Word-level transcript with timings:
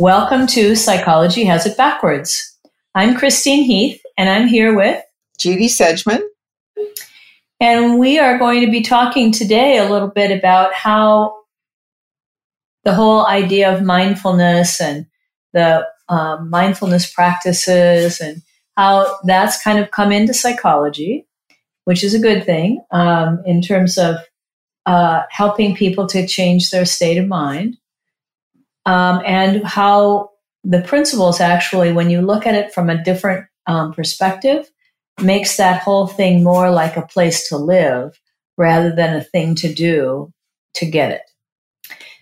Welcome 0.00 0.46
to 0.46 0.76
Psychology 0.76 1.44
Has 1.44 1.66
It 1.66 1.76
Backwards. 1.76 2.56
I'm 2.94 3.14
Christine 3.14 3.64
Heath, 3.64 4.00
and 4.16 4.30
I'm 4.30 4.48
here 4.48 4.74
with 4.74 5.04
Judy 5.38 5.66
Sedgeman. 5.66 6.22
And 7.60 7.98
we 7.98 8.18
are 8.18 8.38
going 8.38 8.64
to 8.64 8.70
be 8.70 8.80
talking 8.80 9.30
today 9.30 9.76
a 9.76 9.90
little 9.90 10.08
bit 10.08 10.30
about 10.30 10.72
how 10.72 11.42
the 12.84 12.94
whole 12.94 13.26
idea 13.26 13.76
of 13.76 13.82
mindfulness 13.82 14.80
and 14.80 15.04
the 15.52 15.86
um, 16.08 16.48
mindfulness 16.48 17.12
practices 17.12 18.22
and 18.22 18.40
how 18.78 19.18
that's 19.24 19.62
kind 19.62 19.78
of 19.78 19.90
come 19.90 20.12
into 20.12 20.32
psychology, 20.32 21.26
which 21.84 22.02
is 22.02 22.14
a 22.14 22.18
good 22.18 22.46
thing 22.46 22.82
um, 22.90 23.42
in 23.44 23.60
terms 23.60 23.98
of 23.98 24.16
uh, 24.86 25.24
helping 25.28 25.76
people 25.76 26.06
to 26.06 26.26
change 26.26 26.70
their 26.70 26.86
state 26.86 27.18
of 27.18 27.28
mind 27.28 27.76
um, 28.86 29.22
and 29.24 29.64
how 29.64 30.30
the 30.64 30.82
principles 30.82 31.40
actually, 31.40 31.92
when 31.92 32.10
you 32.10 32.20
look 32.20 32.46
at 32.46 32.54
it 32.54 32.72
from 32.72 32.90
a 32.90 33.02
different 33.02 33.46
um, 33.66 33.92
perspective, 33.92 34.70
makes 35.22 35.56
that 35.56 35.82
whole 35.82 36.06
thing 36.06 36.42
more 36.42 36.70
like 36.70 36.96
a 36.96 37.06
place 37.06 37.48
to 37.48 37.56
live 37.56 38.18
rather 38.56 38.94
than 38.94 39.16
a 39.16 39.24
thing 39.24 39.54
to 39.56 39.72
do 39.72 40.32
to 40.74 40.86
get 40.86 41.12
it. 41.12 41.22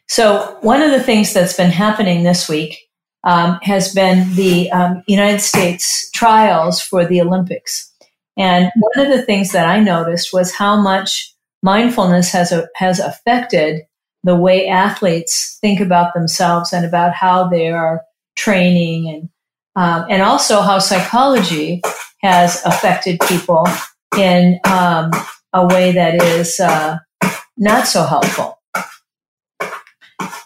So, 0.08 0.56
one 0.62 0.82
of 0.82 0.90
the 0.90 1.02
things 1.02 1.34
that's 1.34 1.56
been 1.56 1.70
happening 1.70 2.22
this 2.22 2.48
week 2.48 2.78
um, 3.24 3.58
has 3.62 3.92
been 3.94 4.34
the 4.34 4.70
um, 4.70 5.02
United 5.06 5.40
States 5.40 6.10
trials 6.12 6.80
for 6.80 7.04
the 7.04 7.20
Olympics. 7.20 7.92
And 8.36 8.70
one 8.76 9.06
of 9.06 9.12
the 9.12 9.22
things 9.22 9.50
that 9.52 9.68
I 9.68 9.80
noticed 9.80 10.32
was 10.32 10.54
how 10.54 10.80
much 10.80 11.34
mindfulness 11.62 12.30
has, 12.30 12.52
a, 12.52 12.68
has 12.76 13.00
affected 13.00 13.82
the 14.24 14.36
way 14.36 14.66
athletes 14.66 15.58
think 15.60 15.80
about 15.80 16.14
themselves 16.14 16.72
and 16.72 16.84
about 16.84 17.14
how 17.14 17.48
they 17.48 17.68
are 17.68 18.02
training 18.36 19.08
and 19.08 19.28
um, 19.76 20.06
and 20.10 20.22
also 20.22 20.60
how 20.60 20.80
psychology 20.80 21.80
has 22.20 22.60
affected 22.64 23.20
people 23.28 23.64
in 24.16 24.58
um, 24.64 25.12
a 25.52 25.66
way 25.66 25.92
that 25.92 26.20
is 26.20 26.58
uh, 26.58 26.98
not 27.56 27.86
so 27.86 28.02
helpful. 28.02 28.58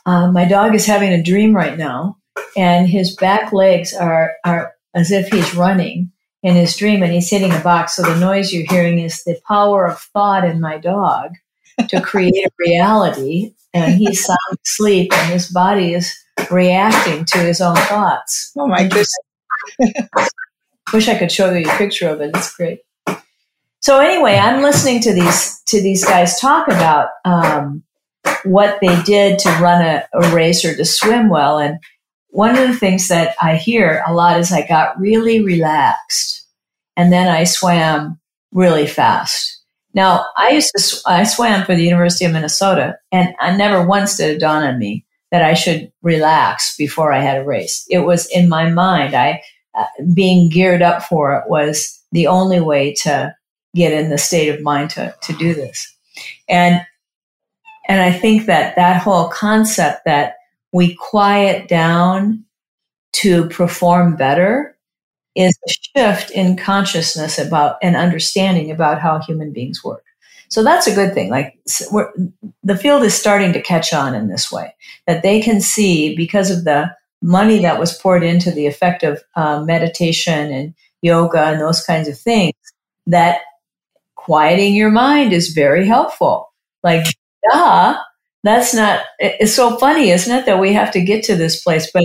Uh, 0.05 0.31
my 0.31 0.45
dog 0.47 0.75
is 0.75 0.85
having 0.85 1.13
a 1.13 1.23
dream 1.23 1.55
right 1.55 1.79
now, 1.79 2.19
and 2.57 2.89
his 2.89 3.17
back 3.17 3.53
legs 3.53 3.95
are 3.95 4.33
are 4.45 4.75
as 4.95 5.11
if 5.11 5.29
he's 5.29 5.55
running 5.55 6.13
in 6.43 6.55
his 6.55 6.77
dream, 6.77 7.03
and 7.03 7.13
he's 7.13 7.31
hitting 7.31 7.53
a 7.53 7.61
box. 7.61 7.97
So 7.97 8.03
the 8.03 8.19
noise 8.19 8.53
you're 8.53 8.67
hearing 8.69 8.99
is 8.99 9.23
the 9.25 9.41
power 9.49 9.87
of 9.87 9.99
thought 9.99 10.45
in 10.45 10.61
my 10.61 10.77
dog 10.77 11.33
to 11.89 12.01
create 12.01 12.47
a 12.47 12.51
reality 12.59 13.55
and 13.75 13.95
he's 13.95 14.25
sound 14.27 14.59
asleep 14.65 15.13
and 15.13 15.33
his 15.33 15.49
body 15.49 15.95
is 15.95 16.15
reacting 16.51 17.25
to 17.27 17.39
his 17.39 17.61
own 17.61 17.77
thoughts. 17.77 18.53
Oh 18.57 18.67
my 18.67 18.83
goodness. 18.83 19.13
Wish 20.93 21.09
I 21.09 21.19
could 21.19 21.33
show 21.33 21.53
you 21.53 21.69
a 21.69 21.77
picture 21.77 22.09
of 22.09 22.21
it. 22.21 22.31
It's 22.35 22.55
great. 22.55 22.81
So 23.81 23.99
anyway, 23.99 24.37
I'm 24.37 24.63
listening 24.63 25.01
to 25.01 25.13
these 25.13 25.61
to 25.67 25.83
these 25.83 26.05
guys 26.05 26.39
talk 26.39 26.69
about 26.69 27.09
um, 27.25 27.83
what 28.45 28.79
they 28.81 29.03
did 29.03 29.41
to 29.41 29.49
run 29.61 29.83
a, 29.83 30.05
a 30.15 30.35
race 30.35 30.65
or 30.65 30.77
to 30.77 30.85
swim 30.85 31.29
well, 31.29 31.59
and 31.59 31.79
one 32.29 32.57
of 32.57 32.69
the 32.69 32.77
things 32.77 33.09
that 33.09 33.35
I 33.43 33.57
hear 33.57 34.05
a 34.07 34.15
lot 34.15 34.39
is 34.39 34.53
I 34.53 34.67
got 34.67 35.01
really 35.01 35.43
relaxed, 35.43 36.47
and 36.97 37.13
then 37.13 37.27
I 37.27 37.43
swam 37.43 38.21
really 38.53 38.87
fast. 38.87 39.62
Now, 39.95 40.25
I 40.37 40.51
used 40.51 40.71
to, 40.77 41.01
I 41.07 41.25
swam 41.25 41.65
for 41.65 41.75
the 41.75 41.85
University 41.85 42.25
of 42.25 42.33
Minnesota, 42.33 42.97
and 43.11 43.35
I 43.41 43.55
never 43.57 43.87
once 43.87 44.17
did 44.17 44.37
it 44.37 44.41
dawn 44.41 44.63
on 44.63 44.79
me 44.79 45.05
that 45.31 45.43
I 45.43 45.55
should 45.55 45.93
relax 46.03 46.77
before 46.77 47.13
I 47.13 47.21
had 47.21 47.39
a 47.39 47.45
race. 47.45 47.87
It 47.89 48.01
was 48.01 48.27
in 48.31 48.49
my 48.49 48.71
mind. 48.71 49.15
I, 49.15 49.43
uh, 49.75 49.87
being 50.15 50.51
geared 50.51 50.83
up 50.83 51.03
for 51.03 51.35
it 51.35 51.49
was 51.49 52.01
the 52.13 52.27
only 52.27 52.61
way 52.61 52.93
to 53.03 53.35
get 53.75 53.93
in 53.93 54.11
the 54.11 54.19
state 54.19 54.49
of 54.49 54.63
mind 54.63 54.91
to, 54.91 55.15
to 55.23 55.33
do 55.35 55.55
this. 55.55 55.95
And, 56.49 56.85
and 57.89 58.03
I 58.03 58.13
think 58.13 58.47
that 58.47 58.77
that 58.77 59.01
whole 59.03 59.29
concept 59.29 60.03
that 60.05 60.35
we 60.73 60.95
quiet 60.95 61.69
down 61.69 62.45
to 63.15 63.49
perform 63.49 64.17
better 64.17 64.77
is 65.35 65.59
a 65.69 65.73
shift 65.99 66.31
in 66.31 66.57
consciousness 66.57 67.39
about 67.39 67.77
and 67.83 67.97
understanding 67.97 68.71
about 68.71 69.01
how 69.01 69.21
human 69.21 69.53
beings 69.53 69.83
work. 69.83 70.05
So 70.49 70.63
that's 70.63 70.87
a 70.87 70.95
good 70.95 71.15
thing. 71.15 71.31
Like 71.31 71.59
the 72.63 72.77
field 72.77 73.03
is 73.05 73.15
starting 73.15 73.55
to 73.55 73.63
catch 73.63 73.95
on 73.95 74.15
in 74.15 74.29
this 74.29 74.53
way 74.53 74.75
that 75.07 75.23
they 75.23 75.41
can 75.41 75.61
see 75.61 76.15
because 76.15 76.51
of 76.51 76.65
the 76.65 76.95
money 77.23 77.59
that 77.61 77.79
was 77.79 77.97
poured 77.97 78.23
into 78.23 78.51
the 78.51 78.67
effect 78.67 79.03
of 79.03 79.23
uh, 79.35 79.63
meditation 79.63 80.53
and 80.53 80.75
yoga 81.01 81.45
and 81.45 81.61
those 81.61 81.83
kinds 81.83 82.09
of 82.09 82.19
things 82.19 82.53
that 83.07 83.41
quieting 84.17 84.75
your 84.75 84.91
mind 84.91 85.33
is 85.33 85.55
very 85.55 85.87
helpful. 85.87 86.53
Like, 86.83 87.07
duh, 87.51 87.97
that's 88.43 88.75
not, 88.75 89.05
it's 89.19 89.55
so 89.55 89.79
funny, 89.79 90.11
isn't 90.11 90.37
it, 90.37 90.47
that 90.47 90.61
we 90.61 90.73
have 90.73 90.91
to 90.93 91.01
get 91.01 91.25
to 91.25 91.37
this 91.37 91.63
place, 91.63 91.91
but 91.93 92.05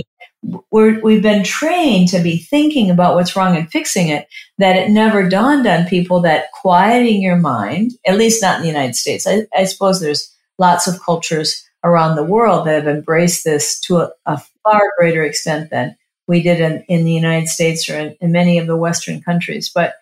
we're, 0.70 1.00
we've 1.00 1.22
been 1.22 1.44
trained 1.44 2.08
to 2.08 2.20
be 2.20 2.38
thinking 2.38 2.90
about 2.90 3.14
what's 3.14 3.34
wrong 3.34 3.56
and 3.56 3.70
fixing 3.70 4.08
it 4.08 4.28
that 4.58 4.76
it 4.76 4.90
never 4.90 5.28
dawned 5.28 5.66
on 5.66 5.86
people 5.86 6.20
that 6.20 6.52
quieting 6.52 7.20
your 7.20 7.36
mind, 7.36 7.92
at 8.06 8.16
least 8.16 8.42
not 8.42 8.56
in 8.56 8.62
the 8.62 8.68
United 8.68 8.94
States. 8.94 9.26
I, 9.26 9.46
I 9.54 9.64
suppose 9.64 10.00
there's 10.00 10.32
lots 10.58 10.86
of 10.86 11.02
cultures 11.02 11.64
around 11.84 12.16
the 12.16 12.24
world 12.24 12.66
that 12.66 12.74
have 12.74 12.88
embraced 12.88 13.44
this 13.44 13.80
to 13.80 13.98
a, 13.98 14.10
a 14.26 14.42
far 14.62 14.82
greater 14.98 15.22
extent 15.22 15.70
than 15.70 15.96
we 16.26 16.42
did 16.42 16.60
in, 16.60 16.84
in 16.88 17.04
the 17.04 17.12
United 17.12 17.48
States 17.48 17.88
or 17.88 17.98
in, 17.98 18.16
in 18.20 18.32
many 18.32 18.58
of 18.58 18.66
the 18.66 18.76
Western 18.76 19.20
countries. 19.20 19.70
But 19.72 19.94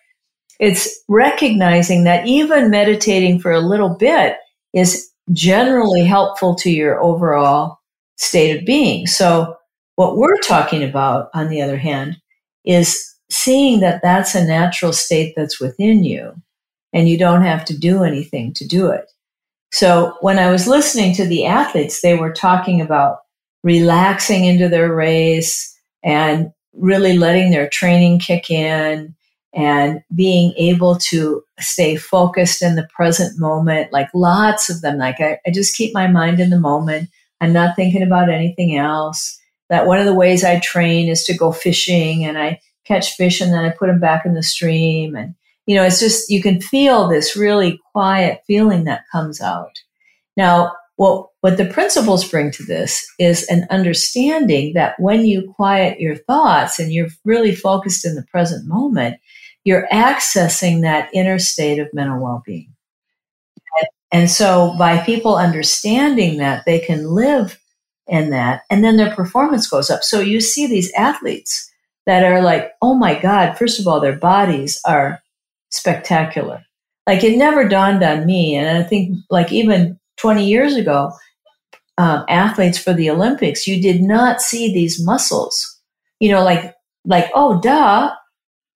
it's 0.59 1.03
recognizing 1.07 2.03
that 2.03 2.27
even 2.27 2.69
meditating 2.69 3.39
for 3.39 3.51
a 3.51 3.59
little 3.59 3.89
bit 3.89 4.37
is 4.73 5.09
generally 5.33 6.03
helpful 6.03 6.55
to 6.55 6.71
your 6.71 7.01
overall 7.01 7.79
state 8.17 8.57
of 8.57 8.65
being. 8.65 9.05
So 9.07 9.55
what 9.97 10.15
we're 10.15 10.37
talking 10.37 10.83
about, 10.83 11.29
on 11.33 11.49
the 11.49 11.61
other 11.61 11.77
hand, 11.77 12.17
is 12.63 13.15
seeing 13.29 13.81
that 13.81 13.99
that's 14.01 14.35
a 14.35 14.45
natural 14.45 14.93
state 14.93 15.33
that's 15.35 15.59
within 15.59 16.03
you 16.03 16.33
and 16.93 17.09
you 17.09 17.17
don't 17.17 17.41
have 17.41 17.65
to 17.65 17.77
do 17.77 18.03
anything 18.03 18.53
to 18.53 18.65
do 18.65 18.87
it. 18.87 19.11
So 19.71 20.15
when 20.21 20.39
I 20.39 20.51
was 20.51 20.67
listening 20.67 21.13
to 21.15 21.25
the 21.25 21.45
athletes, 21.45 22.01
they 22.01 22.15
were 22.15 22.31
talking 22.31 22.79
about 22.79 23.17
relaxing 23.63 24.45
into 24.45 24.69
their 24.69 24.93
race 24.93 25.75
and 26.03 26.51
really 26.73 27.17
letting 27.17 27.49
their 27.49 27.67
training 27.67 28.19
kick 28.19 28.51
in 28.51 29.15
and 29.53 30.01
being 30.13 30.53
able 30.57 30.95
to 30.97 31.43
stay 31.59 31.95
focused 31.95 32.61
in 32.61 32.75
the 32.75 32.87
present 32.95 33.39
moment. 33.39 33.91
Like 33.91 34.09
lots 34.13 34.69
of 34.69 34.81
them, 34.81 34.99
like 34.99 35.19
I, 35.19 35.39
I 35.45 35.51
just 35.51 35.75
keep 35.75 35.91
my 35.93 36.05
mind 36.05 36.39
in 36.39 36.51
the 36.51 36.59
moment. 36.59 37.09
I'm 37.41 37.51
not 37.51 37.75
thinking 37.75 38.03
about 38.03 38.29
anything 38.29 38.77
else 38.77 39.36
that 39.69 39.85
one 39.85 39.99
of 39.99 40.05
the 40.05 40.13
ways 40.13 40.43
I 40.43 40.59
train 40.59 41.09
is 41.09 41.23
to 41.25 41.37
go 41.37 41.51
fishing 41.51 42.25
and 42.25 42.37
I 42.37 42.59
catch 42.85 43.15
fish 43.15 43.41
and 43.41 43.53
then 43.53 43.65
I 43.65 43.69
put 43.69 43.87
them 43.87 43.99
back 43.99 44.25
in 44.25 44.33
the 44.33 44.43
stream. 44.43 45.15
And, 45.15 45.35
you 45.65 45.75
know, 45.75 45.83
it's 45.83 45.99
just, 45.99 46.29
you 46.29 46.41
can 46.41 46.61
feel 46.61 47.07
this 47.07 47.35
really 47.35 47.79
quiet 47.91 48.41
feeling 48.47 48.85
that 48.85 49.03
comes 49.11 49.41
out. 49.41 49.73
Now, 50.35 50.73
what, 50.95 51.27
what 51.41 51.57
the 51.57 51.65
principles 51.65 52.27
bring 52.27 52.49
to 52.51 52.63
this 52.63 53.05
is 53.19 53.43
an 53.49 53.67
understanding 53.69 54.73
that 54.73 54.95
when 54.99 55.25
you 55.25 55.53
quiet 55.55 55.99
your 55.99 56.15
thoughts 56.15 56.79
and 56.79 56.91
you're 56.91 57.09
really 57.23 57.53
focused 57.53 58.05
in 58.05 58.15
the 58.15 58.25
present 58.31 58.67
moment, 58.67 59.19
you're 59.63 59.87
accessing 59.91 60.81
that 60.81 61.09
inner 61.13 61.37
state 61.37 61.79
of 61.79 61.93
mental 61.93 62.23
well 62.23 62.41
being. 62.45 62.73
And 64.11 64.29
so 64.29 64.73
by 64.77 64.99
people 64.99 65.35
understanding 65.35 66.37
that, 66.37 66.63
they 66.65 66.79
can 66.79 67.09
live 67.09 67.59
in 68.07 68.29
that. 68.31 68.63
And 68.69 68.83
then 68.83 68.97
their 68.97 69.13
performance 69.13 69.69
goes 69.69 69.89
up. 69.89 70.03
So 70.03 70.19
you 70.19 70.41
see 70.41 70.67
these 70.67 70.91
athletes 70.93 71.71
that 72.05 72.23
are 72.23 72.41
like, 72.41 72.71
oh 72.81 72.95
my 72.95 73.19
God, 73.19 73.57
first 73.57 73.79
of 73.79 73.87
all, 73.87 73.99
their 73.99 74.17
bodies 74.17 74.79
are 74.85 75.21
spectacular. 75.69 76.63
Like 77.05 77.23
it 77.23 77.37
never 77.37 77.67
dawned 77.67 78.03
on 78.03 78.25
me. 78.25 78.55
And 78.55 78.77
I 78.77 78.83
think, 78.83 79.17
like, 79.29 79.51
even 79.51 79.99
20 80.17 80.47
years 80.47 80.75
ago, 80.75 81.11
um, 81.97 82.25
athletes 82.29 82.77
for 82.77 82.93
the 82.93 83.09
Olympics, 83.09 83.67
you 83.67 83.81
did 83.81 84.01
not 84.01 84.41
see 84.41 84.73
these 84.73 85.03
muscles. 85.03 85.79
You 86.19 86.31
know, 86.31 86.43
like 86.43 86.73
like, 87.07 87.31
oh, 87.33 87.59
duh, 87.61 88.13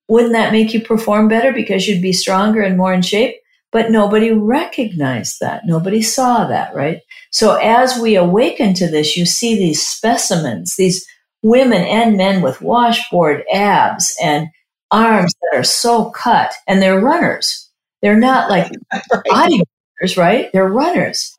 wouldn't 0.07 0.33
that 0.33 0.53
make 0.53 0.73
you 0.73 0.81
perform 0.81 1.27
better 1.27 1.51
because 1.51 1.87
you'd 1.87 2.01
be 2.01 2.13
stronger 2.13 2.61
and 2.61 2.77
more 2.77 2.93
in 2.93 3.01
shape? 3.01 3.35
But 3.71 3.91
nobody 3.91 4.31
recognized 4.31 5.39
that. 5.39 5.65
Nobody 5.65 6.01
saw 6.01 6.45
that, 6.47 6.75
right? 6.75 6.99
So 7.31 7.55
as 7.55 7.97
we 7.97 8.15
awaken 8.15 8.73
to 8.75 8.87
this, 8.87 9.15
you 9.15 9.25
see 9.25 9.55
these 9.55 9.85
specimens, 9.85 10.75
these 10.75 11.05
women 11.41 11.81
and 11.81 12.17
men 12.17 12.41
with 12.41 12.61
washboard 12.61 13.43
abs 13.51 14.15
and 14.21 14.47
arms 14.91 15.33
that 15.41 15.57
are 15.57 15.63
so 15.63 16.11
cut, 16.11 16.53
and 16.67 16.81
they're 16.81 16.99
runners. 16.99 17.69
They're 18.01 18.19
not 18.19 18.49
like 18.49 18.71
bodybuilders, 19.11 20.17
right? 20.17 20.49
They're 20.51 20.67
runners. 20.67 21.33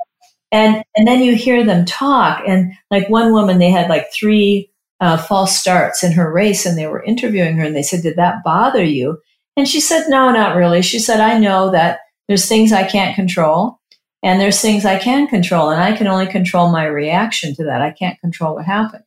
And 0.50 0.82
and 0.96 1.06
then 1.06 1.22
you 1.22 1.34
hear 1.34 1.64
them 1.64 1.84
talk, 1.86 2.42
and 2.46 2.72
like 2.90 3.08
one 3.08 3.32
woman, 3.32 3.58
they 3.58 3.70
had 3.70 3.88
like 3.88 4.12
three 4.12 4.70
uh, 5.00 5.16
false 5.16 5.56
starts 5.56 6.04
in 6.04 6.12
her 6.12 6.30
race, 6.30 6.66
and 6.66 6.76
they 6.76 6.86
were 6.86 7.02
interviewing 7.02 7.56
her, 7.56 7.64
and 7.64 7.74
they 7.74 7.82
said, 7.82 8.02
"Did 8.02 8.16
that 8.16 8.44
bother 8.44 8.84
you?" 8.84 9.18
And 9.56 9.66
she 9.66 9.80
said, 9.80 10.04
"No, 10.08 10.30
not 10.30 10.56
really." 10.56 10.82
She 10.82 10.98
said, 10.98 11.20
"I 11.20 11.38
know 11.38 11.70
that 11.70 12.00
there's 12.32 12.48
things 12.48 12.72
I 12.72 12.84
can't 12.84 13.14
control, 13.14 13.78
and 14.22 14.40
there's 14.40 14.62
things 14.62 14.86
I 14.86 14.98
can 14.98 15.26
control, 15.26 15.68
and 15.68 15.82
I 15.82 15.94
can 15.94 16.06
only 16.06 16.26
control 16.26 16.72
my 16.72 16.86
reaction 16.86 17.54
to 17.56 17.64
that. 17.64 17.82
I 17.82 17.90
can't 17.90 18.18
control 18.20 18.54
what 18.54 18.64
happened." 18.64 19.04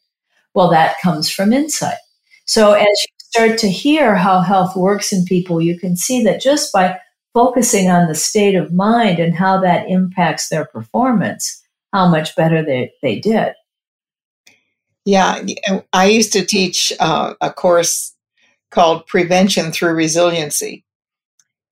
Well, 0.53 0.69
that 0.69 1.01
comes 1.01 1.27
from 1.27 1.51
insight. 1.51 1.97
So 2.45 2.73
as 2.73 2.83
you 2.83 3.07
start 3.17 3.57
to 3.59 3.67
hear 3.67 4.13
how 4.13 4.41
health 4.41 4.75
works 4.75 5.11
in 5.11 5.25
people, 5.25 5.59
you 5.59 5.79
can 5.79 5.97
see 5.97 6.23
that 6.23 6.39
just 6.39 6.71
by 6.71 6.99
focusing 7.33 7.89
on 7.89 8.07
the 8.07 8.13
state 8.13 8.53
of 8.53 8.71
mind 8.71 9.17
and 9.17 9.33
how 9.33 9.59
that 9.59 9.89
impacts 9.89 10.49
their 10.49 10.65
performance, 10.65 11.63
how 11.91 12.07
much 12.07 12.35
better 12.35 12.63
they, 12.63 12.93
they 13.01 13.19
did. 13.19 13.53
Yeah, 15.03 15.43
I 15.93 16.05
used 16.05 16.31
to 16.33 16.45
teach 16.45 16.93
uh, 16.99 17.33
a 17.41 17.51
course 17.51 18.15
called 18.69 19.07
Prevention 19.07 19.71
Through 19.71 19.93
Resiliency. 19.95 20.84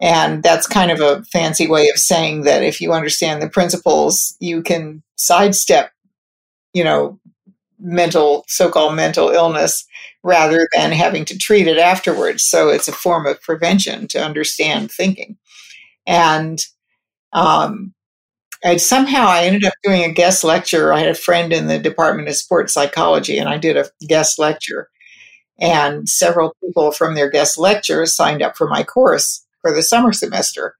And 0.03 0.43
that's 0.43 0.67
kind 0.67 0.91
of 0.91 0.99
a 0.99 1.23
fancy 1.23 1.65
way 1.65 1.87
of 1.87 1.97
saying 1.97 2.41
that 2.41 2.61
if 2.61 2.81
you 2.81 2.91
understand 2.91 3.41
the 3.41 3.49
principles, 3.49 4.35
you 4.41 4.61
can 4.61 5.01
sidestep, 5.15 5.93
you 6.73 6.83
know, 6.83 7.21
mental, 7.79 8.43
so 8.49 8.69
called 8.69 8.97
mental 8.97 9.29
illness 9.29 9.85
rather 10.21 10.67
than 10.75 10.91
having 10.91 11.23
to 11.23 11.37
treat 11.37 11.67
it 11.67 11.77
afterwards. 11.77 12.43
So 12.43 12.67
it's 12.67 12.89
a 12.89 12.91
form 12.91 13.25
of 13.25 13.41
prevention 13.41 14.09
to 14.09 14.21
understand 14.21 14.91
thinking. 14.91 15.37
And 16.05 16.59
um, 17.31 17.93
I 18.65 18.75
somehow 18.75 19.27
I 19.27 19.45
ended 19.45 19.63
up 19.63 19.73
doing 19.83 20.03
a 20.03 20.11
guest 20.11 20.43
lecture. 20.43 20.91
I 20.91 20.99
had 20.99 21.09
a 21.09 21.15
friend 21.15 21.53
in 21.53 21.67
the 21.67 21.79
Department 21.79 22.27
of 22.27 22.35
Sports 22.35 22.73
Psychology, 22.73 23.37
and 23.37 23.47
I 23.47 23.57
did 23.57 23.77
a 23.77 23.89
guest 24.05 24.37
lecture. 24.37 24.89
And 25.61 26.09
several 26.09 26.57
people 26.61 26.91
from 26.91 27.15
their 27.15 27.29
guest 27.29 27.57
lectures 27.57 28.13
signed 28.13 28.41
up 28.41 28.57
for 28.57 28.67
my 28.67 28.83
course 28.83 29.42
for 29.63 29.73
the 29.73 29.81
summer 29.81 30.13
semester. 30.13 30.75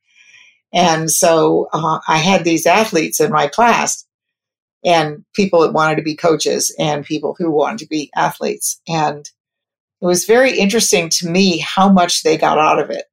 And 0.72 1.10
so 1.10 1.70
uh, 1.74 2.00
I 2.08 2.18
had 2.18 2.44
these 2.44 2.68
athletes 2.68 3.20
in 3.20 3.32
my 3.32 3.48
class, 3.48 4.06
and 4.84 5.24
people 5.34 5.62
that 5.62 5.74
wanted 5.74 5.96
to 5.96 6.04
be 6.04 6.16
coaches, 6.16 6.76
and 6.78 7.06
people 7.06 7.36
who 7.40 7.50
wanted 7.50 7.80
to 7.80 7.88
be 7.88 8.12
athletes. 8.16 8.80
And 8.88 9.28
it 10.02 10.06
was 10.06 10.26
very 10.26 10.60
interesting 10.60 11.10
to 11.10 11.30
me 11.30 11.60
how 11.60 11.90
much 11.90 12.24
they 12.24 12.38
got 12.38 12.58
out 12.58 12.80
of 12.80 12.90
it 12.90 13.06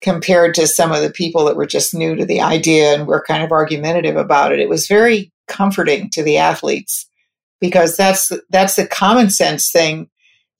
compared 0.00 0.54
to 0.54 0.66
some 0.66 0.90
of 0.90 1.02
the 1.02 1.10
people 1.10 1.44
that 1.44 1.56
were 1.56 1.66
just 1.66 1.94
new 1.94 2.16
to 2.16 2.24
the 2.24 2.40
idea 2.40 2.94
and 2.94 3.06
were 3.06 3.24
kind 3.26 3.42
of 3.42 3.52
argumentative 3.52 4.16
about 4.16 4.52
it. 4.52 4.58
It 4.58 4.68
was 4.68 4.88
very 4.88 5.30
comforting 5.48 6.10
to 6.10 6.22
the 6.22 6.38
athletes 6.38 7.08
because 7.60 7.96
that's 7.96 8.32
that's 8.50 8.76
the 8.76 8.86
common 8.86 9.30
sense 9.30 9.70
thing 9.70 10.08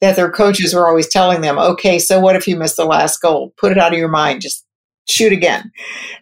that 0.03 0.17
their 0.17 0.31
coaches 0.31 0.75
were 0.75 0.87
always 0.87 1.09
telling 1.09 1.41
them. 1.41 1.59
Okay, 1.59 1.99
so 1.99 2.21
what 2.21 2.37
if 2.37 2.47
you 2.47 2.57
miss 2.57 2.77
the 2.77 2.85
last 2.85 3.23
goal? 3.23 3.55
Put 3.57 3.73
it 3.73 3.79
out 3.79 3.93
of 3.93 3.99
your 3.99 4.09
mind. 4.09 4.43
Just 4.43 4.67
shoot 5.09 5.33
again. 5.33 5.73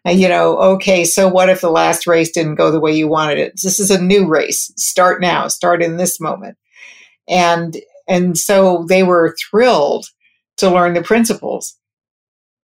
And, 0.05 0.21
you 0.21 0.29
know, 0.29 0.57
okay, 0.59 1.05
so 1.05 1.27
what 1.27 1.49
if 1.49 1.61
the 1.61 1.71
last 1.71 2.07
race 2.07 2.31
didn't 2.31 2.55
go 2.55 2.71
the 2.71 2.79
way 2.79 2.93
you 2.93 3.09
wanted 3.09 3.39
it? 3.39 3.55
This 3.61 3.81
is 3.81 3.91
a 3.91 4.01
new 4.01 4.29
race. 4.29 4.73
Start 4.77 5.21
now. 5.21 5.49
Start 5.49 5.83
in 5.83 5.97
this 5.97 6.21
moment. 6.21 6.57
And 7.29 7.77
and 8.07 8.37
so 8.37 8.85
they 8.89 9.03
were 9.03 9.37
thrilled 9.51 10.07
to 10.59 10.71
learn 10.71 10.95
the 10.95 11.03
principles 11.03 11.77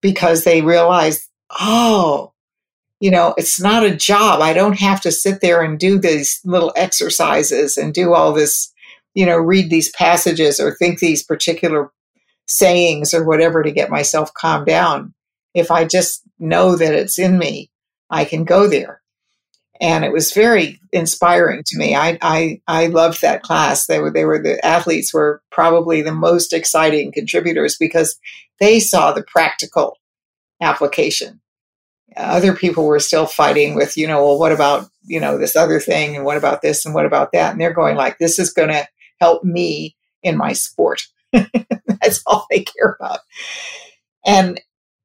because 0.02 0.44
they 0.44 0.60
realized, 0.60 1.28
oh, 1.60 2.32
you 3.00 3.10
know, 3.10 3.34
it's 3.36 3.60
not 3.60 3.84
a 3.84 3.94
job. 3.94 4.40
I 4.40 4.52
don't 4.52 4.78
have 4.78 5.00
to 5.02 5.12
sit 5.12 5.40
there 5.40 5.62
and 5.62 5.78
do 5.78 5.98
these 5.98 6.40
little 6.44 6.72
exercises 6.76 7.76
and 7.76 7.94
do 7.94 8.12
all 8.12 8.32
this, 8.32 8.72
you 9.16 9.24
know, 9.24 9.38
read 9.38 9.70
these 9.70 9.90
passages 9.92 10.60
or 10.60 10.74
think 10.74 10.98
these 10.98 11.24
particular 11.24 11.90
sayings 12.46 13.14
or 13.14 13.24
whatever 13.24 13.62
to 13.62 13.72
get 13.72 13.90
myself 13.90 14.32
calmed 14.34 14.66
down. 14.66 15.14
If 15.54 15.70
I 15.70 15.86
just 15.86 16.22
know 16.38 16.76
that 16.76 16.94
it's 16.94 17.18
in 17.18 17.38
me, 17.38 17.70
I 18.10 18.26
can 18.26 18.44
go 18.44 18.68
there. 18.68 19.00
And 19.80 20.04
it 20.04 20.12
was 20.12 20.32
very 20.32 20.78
inspiring 20.92 21.62
to 21.66 21.78
me. 21.78 21.96
I, 21.96 22.18
I, 22.20 22.60
I 22.68 22.88
loved 22.88 23.22
that 23.22 23.42
class. 23.42 23.86
They 23.86 24.00
were, 24.00 24.10
they 24.10 24.26
were 24.26 24.42
the 24.42 24.64
athletes 24.64 25.14
were 25.14 25.42
probably 25.50 26.02
the 26.02 26.14
most 26.14 26.52
exciting 26.52 27.10
contributors 27.10 27.76
because 27.78 28.18
they 28.60 28.80
saw 28.80 29.12
the 29.12 29.24
practical 29.24 29.96
application. 30.60 31.40
Other 32.18 32.54
people 32.54 32.84
were 32.84 33.00
still 33.00 33.26
fighting 33.26 33.76
with, 33.76 33.96
you 33.96 34.06
know, 34.06 34.22
well, 34.22 34.38
what 34.38 34.52
about, 34.52 34.90
you 35.04 35.20
know, 35.20 35.38
this 35.38 35.56
other 35.56 35.80
thing 35.80 36.16
and 36.16 36.24
what 36.26 36.36
about 36.36 36.60
this 36.60 36.84
and 36.84 36.94
what 36.94 37.06
about 37.06 37.32
that? 37.32 37.52
And 37.52 37.60
they're 37.60 37.72
going 37.72 37.96
like, 37.96 38.18
this 38.18 38.38
is 38.38 38.52
going 38.52 38.68
to 38.68 38.86
help 39.20 39.44
me 39.44 39.96
in 40.22 40.36
my 40.36 40.52
sport. 40.52 41.02
That's 41.32 42.22
all 42.26 42.46
they 42.50 42.60
care 42.60 42.96
about. 42.98 43.20
And 44.24 44.60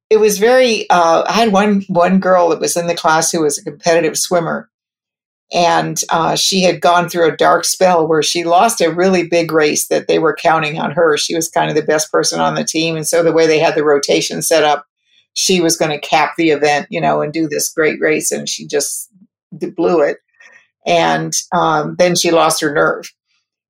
it 0.09 0.17
was 0.17 0.39
very, 0.39 0.89
uh, 0.89 1.23
I 1.27 1.31
had 1.31 1.53
one, 1.53 1.83
one 1.87 2.19
girl 2.19 2.49
that 2.49 2.59
was 2.59 2.75
in 2.75 2.87
the 2.87 2.95
class 2.95 3.31
who 3.31 3.41
was 3.41 3.57
a 3.57 3.63
competitive 3.63 4.17
swimmer 4.17 4.69
and 5.53 5.99
uh, 6.09 6.35
she 6.35 6.63
had 6.63 6.79
gone 6.79 7.09
through 7.09 7.27
a 7.27 7.35
dark 7.35 7.65
spell 7.65 8.07
where 8.07 8.23
she 8.23 8.45
lost 8.45 8.79
a 8.79 8.91
really 8.91 9.27
big 9.27 9.51
race 9.51 9.87
that 9.87 10.07
they 10.07 10.17
were 10.17 10.35
counting 10.35 10.79
on 10.79 10.91
her. 10.91 11.17
She 11.17 11.35
was 11.35 11.49
kind 11.49 11.69
of 11.69 11.75
the 11.75 11.81
best 11.81 12.09
person 12.11 12.39
on 12.39 12.55
the 12.55 12.63
team. 12.63 12.95
And 12.95 13.05
so 13.05 13.21
the 13.21 13.33
way 13.33 13.47
they 13.47 13.59
had 13.59 13.75
the 13.75 13.83
rotation 13.83 14.41
set 14.41 14.63
up, 14.63 14.85
she 15.33 15.59
was 15.59 15.75
going 15.75 15.91
to 15.91 16.07
cap 16.07 16.35
the 16.37 16.51
event, 16.51 16.87
you 16.89 17.01
know, 17.01 17.21
and 17.21 17.33
do 17.33 17.49
this 17.49 17.69
great 17.69 17.99
race. 17.99 18.31
And 18.31 18.47
she 18.47 18.65
just 18.65 19.09
blew 19.51 20.01
it. 20.01 20.17
And 20.85 21.33
um, 21.53 21.95
then 21.97 22.15
she 22.15 22.31
lost 22.31 22.61
her 22.61 22.73
nerve. 22.73 23.11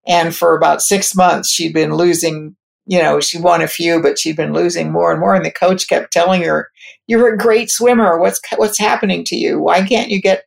And 0.07 0.35
for 0.35 0.55
about 0.55 0.81
six 0.81 1.15
months, 1.15 1.49
she'd 1.49 1.73
been 1.73 1.93
losing, 1.93 2.55
you 2.87 3.01
know, 3.01 3.19
she 3.19 3.39
won 3.39 3.61
a 3.61 3.67
few, 3.67 4.01
but 4.01 4.17
she'd 4.17 4.35
been 4.35 4.53
losing 4.53 4.91
more 4.91 5.11
and 5.11 5.19
more. 5.19 5.35
And 5.35 5.45
the 5.45 5.51
coach 5.51 5.87
kept 5.87 6.11
telling 6.11 6.41
her, 6.43 6.69
You're 7.07 7.33
a 7.33 7.37
great 7.37 7.69
swimmer. 7.69 8.17
What's, 8.19 8.39
what's 8.55 8.79
happening 8.79 9.23
to 9.25 9.35
you? 9.35 9.59
Why 9.59 9.85
can't 9.85 10.09
you 10.09 10.21
get 10.21 10.45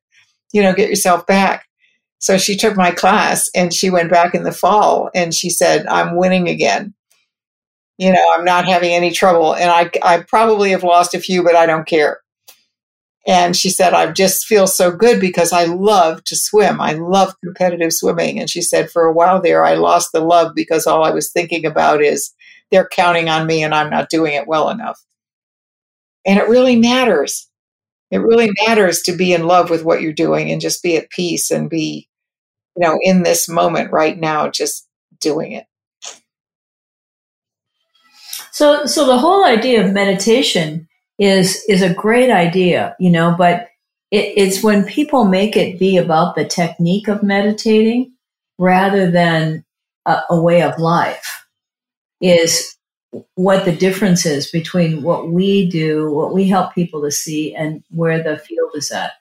you 0.54 0.62
know, 0.62 0.72
get 0.72 0.88
yourself 0.88 1.26
back. 1.26 1.66
So 2.20 2.38
she 2.38 2.56
took 2.56 2.76
my 2.76 2.92
class 2.92 3.50
and 3.54 3.74
she 3.74 3.90
went 3.90 4.10
back 4.10 4.34
in 4.34 4.44
the 4.44 4.52
fall 4.52 5.10
and 5.14 5.34
she 5.34 5.50
said, 5.50 5.84
I'm 5.88 6.16
winning 6.16 6.48
again. 6.48 6.94
You 7.98 8.12
know, 8.12 8.34
I'm 8.34 8.44
not 8.44 8.64
having 8.64 8.92
any 8.92 9.10
trouble. 9.10 9.54
And 9.54 9.70
I, 9.70 9.90
I 10.02 10.22
probably 10.22 10.70
have 10.70 10.84
lost 10.84 11.12
a 11.12 11.20
few, 11.20 11.42
but 11.42 11.56
I 11.56 11.66
don't 11.66 11.86
care. 11.86 12.20
And 13.26 13.56
she 13.56 13.70
said, 13.70 13.94
I 13.94 14.12
just 14.12 14.46
feel 14.46 14.66
so 14.66 14.90
good 14.90 15.18
because 15.18 15.52
I 15.52 15.64
love 15.64 16.22
to 16.24 16.36
swim. 16.36 16.80
I 16.80 16.92
love 16.92 17.34
competitive 17.42 17.92
swimming. 17.92 18.38
And 18.38 18.50
she 18.50 18.60
said, 18.60 18.90
for 18.90 19.04
a 19.04 19.12
while 19.12 19.40
there, 19.40 19.64
I 19.64 19.74
lost 19.74 20.10
the 20.12 20.20
love 20.20 20.54
because 20.54 20.86
all 20.86 21.04
I 21.04 21.10
was 21.10 21.32
thinking 21.32 21.64
about 21.64 22.02
is 22.02 22.34
they're 22.70 22.88
counting 22.88 23.30
on 23.30 23.46
me 23.46 23.62
and 23.62 23.74
I'm 23.74 23.88
not 23.88 24.10
doing 24.10 24.34
it 24.34 24.46
well 24.46 24.68
enough. 24.68 25.00
And 26.26 26.38
it 26.38 26.48
really 26.48 26.76
matters 26.76 27.48
it 28.14 28.18
really 28.18 28.50
matters 28.64 29.02
to 29.02 29.16
be 29.16 29.32
in 29.32 29.48
love 29.48 29.70
with 29.70 29.84
what 29.84 30.00
you're 30.00 30.12
doing 30.12 30.52
and 30.52 30.60
just 30.60 30.84
be 30.84 30.96
at 30.96 31.10
peace 31.10 31.50
and 31.50 31.68
be 31.68 32.08
you 32.76 32.86
know 32.86 32.96
in 33.02 33.24
this 33.24 33.48
moment 33.48 33.90
right 33.90 34.18
now 34.18 34.48
just 34.48 34.88
doing 35.20 35.52
it 35.52 35.66
so 38.52 38.86
so 38.86 39.06
the 39.06 39.18
whole 39.18 39.44
idea 39.44 39.84
of 39.84 39.92
meditation 39.92 40.86
is 41.18 41.64
is 41.68 41.82
a 41.82 41.94
great 41.94 42.30
idea 42.30 42.96
you 42.98 43.10
know 43.10 43.34
but 43.36 43.68
it, 44.10 44.32
it's 44.36 44.62
when 44.62 44.84
people 44.84 45.24
make 45.24 45.56
it 45.56 45.78
be 45.78 45.96
about 45.96 46.34
the 46.34 46.44
technique 46.44 47.08
of 47.08 47.22
meditating 47.22 48.12
rather 48.58 49.10
than 49.10 49.64
a, 50.06 50.18
a 50.30 50.40
way 50.40 50.62
of 50.62 50.78
life 50.78 51.46
is 52.20 52.76
what 53.34 53.64
the 53.64 53.74
difference 53.74 54.26
is 54.26 54.50
between 54.50 55.02
what 55.02 55.30
we 55.30 55.68
do, 55.68 56.10
what 56.10 56.32
we 56.32 56.48
help 56.48 56.74
people 56.74 57.02
to 57.02 57.10
see, 57.10 57.54
and 57.54 57.82
where 57.90 58.22
the 58.22 58.38
field 58.38 58.70
is 58.74 58.90
at. 58.90 59.12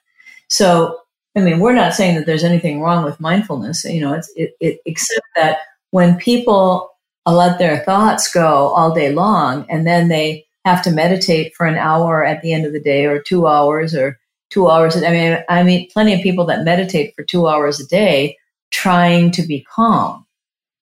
So, 0.48 0.98
I 1.36 1.40
mean, 1.40 1.60
we're 1.60 1.74
not 1.74 1.94
saying 1.94 2.16
that 2.16 2.26
there's 2.26 2.44
anything 2.44 2.80
wrong 2.80 3.04
with 3.04 3.20
mindfulness, 3.20 3.84
you 3.84 4.00
know, 4.00 4.14
it's 4.14 4.32
it, 4.36 4.54
it 4.60 4.80
except 4.86 5.26
that 5.36 5.58
when 5.90 6.16
people 6.16 6.90
let 7.26 7.58
their 7.58 7.78
thoughts 7.84 8.32
go 8.32 8.68
all 8.68 8.94
day 8.94 9.12
long, 9.12 9.66
and 9.68 9.86
then 9.86 10.08
they 10.08 10.46
have 10.64 10.82
to 10.82 10.90
meditate 10.90 11.54
for 11.54 11.66
an 11.66 11.76
hour 11.76 12.24
at 12.24 12.42
the 12.42 12.52
end 12.52 12.64
of 12.64 12.72
the 12.72 12.80
day, 12.80 13.06
or 13.06 13.20
two 13.20 13.46
hours, 13.46 13.94
or 13.94 14.18
two 14.50 14.70
hours. 14.70 14.96
I 14.96 15.10
mean, 15.10 15.38
I 15.48 15.62
mean, 15.62 15.88
plenty 15.90 16.14
of 16.14 16.22
people 16.22 16.46
that 16.46 16.64
meditate 16.64 17.14
for 17.14 17.22
two 17.24 17.48
hours 17.48 17.80
a 17.80 17.86
day 17.86 18.36
trying 18.70 19.30
to 19.32 19.42
be 19.42 19.66
calm. 19.74 20.26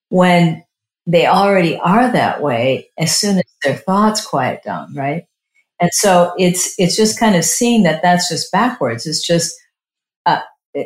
When 0.08 0.62
they 1.06 1.26
already 1.26 1.76
are 1.78 2.10
that 2.12 2.42
way 2.42 2.90
as 2.98 3.16
soon 3.16 3.38
as 3.38 3.44
their 3.64 3.76
thoughts 3.76 4.24
quiet 4.24 4.62
down, 4.62 4.94
right? 4.94 5.24
And 5.80 5.90
so 5.92 6.32
it's 6.38 6.74
it's 6.78 6.96
just 6.96 7.18
kind 7.18 7.34
of 7.34 7.44
seeing 7.44 7.82
that 7.82 8.02
that's 8.02 8.28
just 8.28 8.52
backwards. 8.52 9.04
It's 9.04 9.26
just 9.26 9.52
uh, 10.26 10.40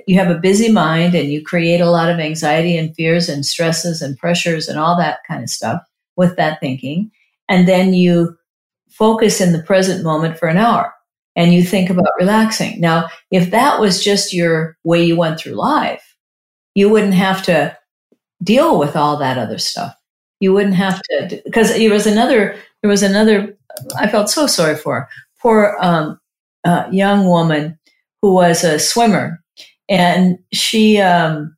you 0.07 0.19
have 0.19 0.31
a 0.31 0.39
busy 0.39 0.73
mind 0.73 1.15
and 1.15 1.31
you 1.31 1.45
create 1.45 1.81
a 1.81 1.91
lot 1.91 2.09
of 2.09 2.19
anxiety 2.19 2.77
and 2.79 2.95
fears 2.95 3.29
and 3.29 3.45
stresses 3.45 4.01
and 4.01 4.17
pressures 4.17 4.69
and 4.69 4.79
all 4.79 4.97
that 4.97 5.19
kind 5.29 5.43
of 5.43 5.51
stuff 5.51 5.83
with 6.17 6.37
that 6.37 6.61
thinking, 6.61 7.11
and 7.49 7.69
then 7.69 7.93
you 7.93 8.37
focus 8.99 9.41
in 9.41 9.53
the 9.53 9.63
present 9.63 10.05
moment 10.05 10.39
for 10.39 10.49
an 10.49 10.57
hour 10.57 10.93
and 11.37 11.53
you 11.53 11.63
think 11.63 11.91
about 11.91 12.09
relaxing. 12.19 12.81
Now, 12.81 13.09
if 13.31 13.51
that 13.51 13.79
was 13.79 14.03
just 14.03 14.33
your 14.33 14.77
way 14.85 15.05
you 15.05 15.17
went 15.17 15.39
through 15.39 15.53
life, 15.53 16.17
you 16.75 16.89
wouldn't 16.89 17.15
have 17.15 17.43
to 17.45 17.77
deal 18.43 18.79
with 18.79 18.97
all 18.97 19.19
that 19.19 19.39
other 19.39 19.59
stuff. 19.59 19.95
You 20.41 20.53
wouldn't 20.53 20.75
have 20.75 21.01
to 21.03 21.41
because 21.45 21.75
there 21.75 21.91
was 21.91 22.07
another 22.07 22.57
there 22.83 22.91
was 22.91 23.03
another 23.03 23.57
I 23.97 24.09
felt 24.09 24.31
so 24.31 24.47
sorry 24.47 24.77
for 24.77 25.09
poor 25.41 25.77
um, 25.81 26.19
uh, 26.65 26.89
young 26.91 27.27
woman 27.27 27.79
who 28.21 28.35
was 28.35 28.65
a 28.65 28.79
swimmer, 28.79 29.43
and 29.89 30.39
she 30.53 30.99
um, 31.01 31.57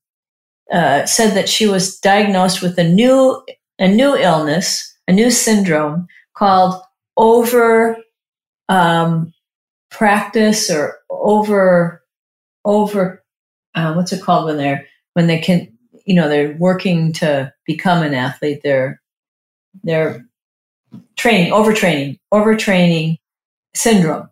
uh, 0.73 1.07
said 1.07 1.35
that 1.35 1.49
she 1.49 1.67
was 1.67 1.99
diagnosed 1.99 2.63
with 2.63 2.79
a 2.79 2.85
new 2.85 3.43
a 3.81 3.89
new 3.89 4.17
illness, 4.17 4.97
a 5.09 5.13
new 5.13 5.31
syndrome 5.31 6.07
called 6.37 6.81
over 7.19 7.99
um, 8.71 9.35
practice 9.91 10.71
or 10.71 10.99
over 11.11 12.03
over 12.65 13.23
uh, 13.75 13.93
what's 13.95 14.13
it 14.13 14.23
called 14.23 14.47
when 14.47 14.57
they're 14.57 14.87
when 15.15 15.27
they 15.27 15.39
can 15.39 15.69
you 16.07 16.15
know 16.15 16.29
they're 16.29 16.57
working 16.59 17.13
to 17.13 17.53
become 17.67 18.03
an 18.03 18.15
athlete 18.15 18.61
they're 18.63 19.01
they're 19.83 20.25
training 21.17 21.53
overtraining 21.53 22.19
overtraining 22.33 23.19
syndrome. 23.75 24.29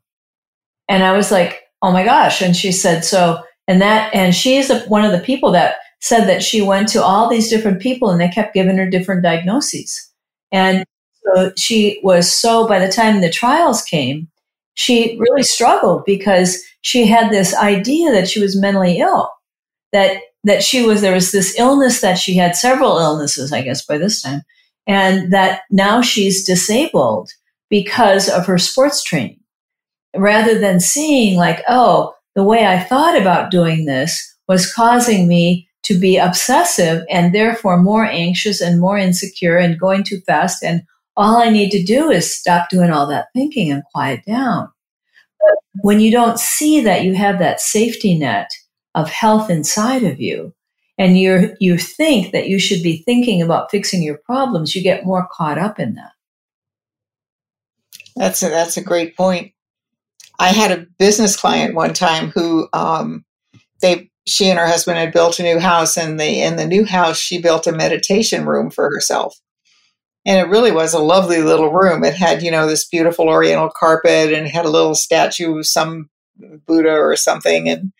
And 0.88 1.02
i 1.02 1.14
was 1.16 1.30
like 1.30 1.62
oh 1.82 1.92
my 1.92 2.04
gosh. 2.04 2.42
And 2.42 2.56
she 2.56 2.72
said 2.72 3.04
so 3.04 3.42
and 3.68 3.80
that 3.82 4.14
and 4.14 4.34
she's 4.34 4.70
a, 4.70 4.80
one 4.88 5.04
of 5.04 5.12
the 5.12 5.20
people 5.20 5.52
that 5.52 5.76
said 6.00 6.26
that 6.26 6.42
she 6.42 6.60
went 6.62 6.88
to 6.88 7.02
all 7.02 7.28
these 7.28 7.48
different 7.48 7.80
people 7.80 8.10
and 8.10 8.20
they 8.20 8.28
kept 8.28 8.54
giving 8.54 8.76
her 8.76 8.88
different 8.88 9.22
diagnoses. 9.22 10.12
And 10.52 10.84
so 11.26 11.52
she 11.56 12.00
was 12.02 12.32
so 12.32 12.66
by 12.66 12.78
the 12.78 12.90
time 12.90 13.20
the 13.20 13.30
trials 13.30 13.82
came 13.82 14.28
she 14.74 15.16
really 15.18 15.42
struggled 15.42 16.04
because 16.04 16.62
she 16.82 17.06
had 17.06 17.30
this 17.30 17.54
idea 17.56 18.12
that 18.12 18.28
she 18.28 18.40
was 18.40 18.60
mentally 18.60 18.98
ill 18.98 19.30
that 19.92 20.20
that 20.44 20.62
she 20.62 20.84
was 20.84 21.00
there 21.00 21.14
was 21.14 21.32
this 21.32 21.58
illness 21.58 22.00
that 22.00 22.18
she 22.18 22.36
had 22.36 22.54
several 22.56 22.98
illnesses 22.98 23.52
i 23.52 23.62
guess 23.62 23.84
by 23.84 23.98
this 23.98 24.22
time 24.22 24.42
and 24.86 25.32
that 25.32 25.62
now 25.70 26.00
she's 26.00 26.44
disabled 26.44 27.30
because 27.68 28.28
of 28.28 28.46
her 28.46 28.58
sports 28.58 29.02
training. 29.02 29.40
Rather 30.16 30.58
than 30.58 30.80
seeing 30.80 31.36
like 31.36 31.62
oh 31.68 32.14
the 32.34 32.44
way 32.44 32.66
i 32.66 32.78
thought 32.78 33.20
about 33.20 33.50
doing 33.50 33.84
this 33.84 34.34
was 34.48 34.72
causing 34.72 35.28
me 35.28 35.68
to 35.82 35.98
be 35.98 36.16
obsessive 36.16 37.04
and 37.10 37.34
therefore 37.34 37.76
more 37.76 38.06
anxious 38.06 38.62
and 38.62 38.80
more 38.80 38.96
insecure 38.96 39.58
and 39.58 39.78
going 39.78 40.02
too 40.02 40.20
fast 40.20 40.62
and 40.62 40.82
all 41.16 41.36
i 41.36 41.48
need 41.48 41.70
to 41.70 41.82
do 41.82 42.10
is 42.10 42.36
stop 42.36 42.68
doing 42.68 42.90
all 42.90 43.06
that 43.06 43.28
thinking 43.34 43.70
and 43.70 43.82
quiet 43.92 44.24
down. 44.26 44.68
But 45.40 45.56
when 45.82 46.00
you 46.00 46.10
don't 46.10 46.38
see 46.38 46.80
that 46.82 47.04
you 47.04 47.14
have 47.14 47.38
that 47.38 47.60
safety 47.60 48.18
net 48.18 48.50
of 48.94 49.10
health 49.10 49.50
inside 49.50 50.02
of 50.04 50.20
you 50.20 50.54
and 50.98 51.18
you 51.18 51.54
you 51.60 51.78
think 51.78 52.32
that 52.32 52.48
you 52.48 52.58
should 52.58 52.82
be 52.82 53.02
thinking 53.04 53.42
about 53.42 53.70
fixing 53.70 54.02
your 54.02 54.18
problems 54.24 54.74
you 54.74 54.82
get 54.82 55.04
more 55.04 55.28
caught 55.30 55.58
up 55.58 55.78
in 55.78 55.94
that. 55.94 56.12
That's 58.16 58.42
a, 58.42 58.48
that's 58.48 58.78
a 58.78 58.82
great 58.82 59.16
point. 59.16 59.52
I 60.38 60.48
had 60.48 60.72
a 60.72 60.86
business 60.98 61.36
client 61.36 61.74
one 61.74 61.92
time 61.92 62.30
who 62.30 62.68
um, 62.72 63.24
they 63.80 64.10
she 64.26 64.48
and 64.48 64.58
her 64.58 64.66
husband 64.66 64.98
had 64.98 65.12
built 65.12 65.38
a 65.38 65.42
new 65.42 65.58
house 65.58 65.96
and 65.96 66.18
they 66.18 66.42
in 66.42 66.56
the 66.56 66.66
new 66.66 66.84
house 66.84 67.16
she 67.18 67.40
built 67.40 67.66
a 67.66 67.72
meditation 67.72 68.44
room 68.44 68.70
for 68.70 68.90
herself 68.90 69.38
and 70.26 70.38
it 70.38 70.50
really 70.50 70.72
was 70.72 70.92
a 70.92 70.98
lovely 70.98 71.40
little 71.40 71.72
room 71.72 72.04
it 72.04 72.14
had 72.14 72.42
you 72.42 72.50
know 72.50 72.66
this 72.66 72.84
beautiful 72.84 73.28
oriental 73.28 73.70
carpet 73.70 74.32
and 74.32 74.48
had 74.48 74.66
a 74.66 74.70
little 74.70 74.94
statue 74.94 75.58
of 75.58 75.66
some 75.66 76.10
buddha 76.66 76.92
or 76.92 77.16
something 77.16 77.68
and 77.68 77.92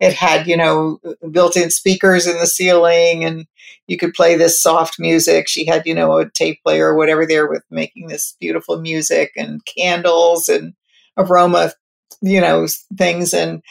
it 0.00 0.14
had, 0.14 0.46
you 0.46 0.56
know, 0.56 0.98
built 1.30 1.56
in 1.56 1.70
speakers 1.70 2.26
in 2.26 2.38
the 2.38 2.46
ceiling 2.46 3.22
and 3.22 3.46
you 3.86 3.98
could 3.98 4.14
play 4.14 4.34
this 4.34 4.60
soft 4.60 4.98
music. 4.98 5.46
She 5.46 5.66
had, 5.66 5.86
you 5.86 5.94
know, 5.94 6.18
a 6.18 6.30
tape 6.30 6.62
player 6.62 6.88
or 6.88 6.96
whatever 6.96 7.26
there 7.26 7.46
with 7.46 7.62
making 7.70 8.08
this 8.08 8.34
beautiful 8.40 8.80
music 8.80 9.32
and 9.36 9.62
candles 9.66 10.48
and 10.48 10.72
aroma, 11.18 11.72
you 12.22 12.40
know, 12.40 12.66
things. 12.96 13.34
And, 13.34 13.62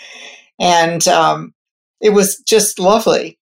and, 0.59 1.05
um, 1.07 1.55
it 1.99 2.11
was 2.11 2.37
just 2.47 2.79
lovely. 2.79 3.39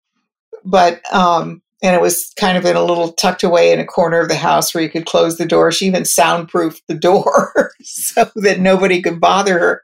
But, 0.64 1.02
um, 1.14 1.62
and 1.84 1.96
it 1.96 2.02
was 2.02 2.32
kind 2.40 2.58
of 2.58 2.66
in 2.66 2.76
a 2.76 2.84
little 2.84 3.14
tucked 3.14 3.44
away 3.44 3.72
in 3.72 3.80
a 3.80 3.86
corner 3.86 4.20
of 4.20 4.30
the 4.30 4.36
house 4.36 4.74
where 4.74 4.84
you 4.84 4.90
could 4.90 5.06
close 5.06 5.38
the 5.38 5.46
door. 5.46 5.72
She 5.72 5.86
even 5.86 6.06
soundproofed 6.06 6.82
the 6.88 6.96
door 6.96 7.72
so 7.82 8.30
that 8.36 8.60
nobody 8.60 9.02
could 9.02 9.20
bother 9.20 9.60
her. 9.60 9.84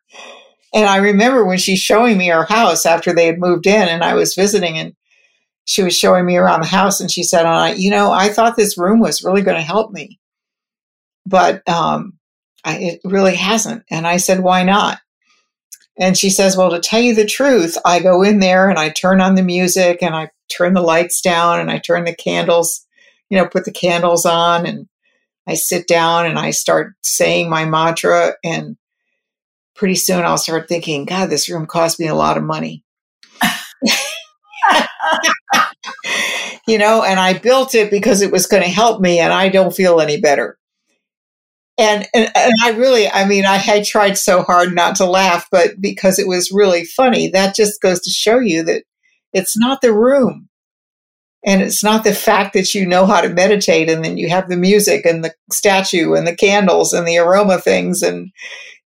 And 0.74 0.88
I 0.88 0.98
remember 0.98 1.46
when 1.46 1.60
she's 1.60 1.80
showing 1.80 2.18
me 2.18 2.30
her 2.30 2.46
house 2.46 2.86
after 2.86 3.14
they 3.14 3.28
had 3.28 3.40
moved 3.40 3.68
in 3.68 3.88
and 3.88 4.04
I 4.04 4.16
was 4.16 4.34
visiting 4.34 4.78
and 4.78 4.94
she 5.66 5.84
was 5.84 5.96
showing 5.96 6.26
me 6.26 6.36
around 6.36 6.62
the 6.62 6.68
house 6.68 7.00
and 7.00 7.12
she 7.12 7.24
said, 7.24 7.46
I, 7.46 7.74
you 7.74 7.92
know, 7.92 8.12
I 8.12 8.30
thought 8.30 8.56
this 8.56 8.78
room 8.78 9.00
was 9.00 9.24
really 9.24 9.44
going 9.44 9.56
to 9.56 9.62
help 9.62 9.92
me, 9.92 10.20
but 11.28 11.68
um, 11.70 12.14
I, 12.66 12.78
it 12.78 13.02
really 13.04 13.36
hasn't. 13.36 13.84
And 13.92 14.08
I 14.08 14.18
said, 14.18 14.42
why 14.42 14.64
not? 14.64 15.00
And 16.00 16.18
she 16.18 16.30
says, 16.30 16.58
well, 16.58 16.72
to 16.72 16.80
tell 16.80 17.02
you 17.02 17.14
the 17.14 17.26
truth, 17.26 17.78
I 17.86 18.00
go 18.00 18.24
in 18.24 18.40
there 18.40 18.70
and 18.70 18.80
I 18.80 18.90
turn 18.90 19.22
on 19.22 19.36
the 19.36 19.44
music 19.44 20.02
and 20.02 20.16
I 20.16 20.30
turn 20.50 20.74
the 20.74 20.82
lights 20.82 21.22
down 21.22 21.60
and 21.60 21.70
I 21.70 21.78
turn 21.78 22.06
the 22.06 22.16
candles, 22.16 22.86
you 23.30 23.38
know, 23.38 23.48
put 23.48 23.66
the 23.66 23.72
candles 23.72 24.26
on 24.26 24.66
and 24.66 24.88
I 25.48 25.54
sit 25.54 25.88
down 25.88 26.26
and 26.26 26.40
I 26.40 26.52
start 26.52 26.94
saying 27.02 27.50
my 27.50 27.66
mantra 27.66 28.34
and 28.44 28.78
pretty 29.76 29.96
soon 29.96 30.24
I'll 30.24 30.38
start 30.38 30.68
thinking, 30.68 31.06
God, 31.06 31.30
this 31.30 31.50
room 31.50 31.66
cost 31.66 32.00
me 32.00 32.08
a 32.08 32.16
lot 32.16 32.38
of 32.38 32.44
money. 32.44 32.84
you 36.68 36.78
know, 36.78 37.04
and 37.04 37.20
I 37.20 37.38
built 37.38 37.76
it 37.76 37.92
because 37.92 38.22
it 38.22 38.32
was 38.32 38.48
going 38.48 38.64
to 38.64 38.70
help 38.70 39.02
me, 39.02 39.20
and 39.20 39.34
I 39.34 39.50
don't 39.50 39.76
feel 39.76 40.00
any 40.00 40.20
better. 40.20 40.58
And, 41.78 42.08
and, 42.14 42.32
and 42.36 42.54
I 42.64 42.72
really, 42.72 43.10
I 43.10 43.26
mean, 43.26 43.46
I 43.46 43.58
had 43.58 43.84
tried 43.84 44.18
so 44.18 44.44
hard 44.44 44.76
not 44.76 44.96
to 44.98 45.06
laugh, 45.06 45.48
but 45.52 45.82
because 45.82 46.20
it 46.20 46.28
was 46.28 46.52
really 46.52 46.86
funny, 46.86 47.30
that 47.30 47.56
just 47.56 47.82
goes 47.82 48.00
to 48.02 48.12
show 48.12 48.40
you 48.40 48.64
that 48.64 48.84
it's 49.34 49.58
not 49.58 49.82
the 49.82 49.94
room. 49.94 50.50
And 51.46 51.62
it's 51.62 51.84
not 51.84 52.04
the 52.04 52.14
fact 52.14 52.54
that 52.54 52.74
you 52.74 52.86
know 52.86 53.06
how 53.06 53.22
to 53.22 53.30
meditate 53.30 53.90
and 53.90 54.04
then 54.04 54.18
you 54.18 54.30
have 54.30 54.48
the 54.48 54.56
music 54.56 55.06
and 55.06 55.24
the 55.24 55.34
statue 55.52 56.14
and 56.14 56.26
the 56.26 56.36
candles 56.36 56.94
and 56.94 57.08
the 57.08 57.18
aroma 57.18 57.60
things 57.60 58.02
and 58.02 58.32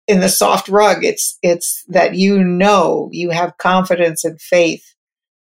in 0.08 0.20
the 0.20 0.30
soft 0.30 0.68
rug 0.68 1.04
it's 1.06 1.38
it's 1.42 1.84
that 1.88 2.16
you 2.16 2.44
know 2.44 3.10
you 3.14 3.30
have 3.30 3.58
confidence 3.58 4.26
and 4.26 4.42
faith 4.42 4.84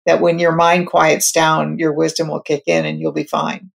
that 0.05 0.19
when 0.19 0.39
your 0.39 0.51
mind 0.51 0.88
quiets 0.88 1.31
down 1.31 1.79
your 1.79 1.93
wisdom 1.93 2.27
will 2.27 2.41
kick 2.41 2.63
in 2.67 2.86
and 2.86 3.00
you'll 3.00 3.13
be 3.13 3.24
fine 3.24 3.71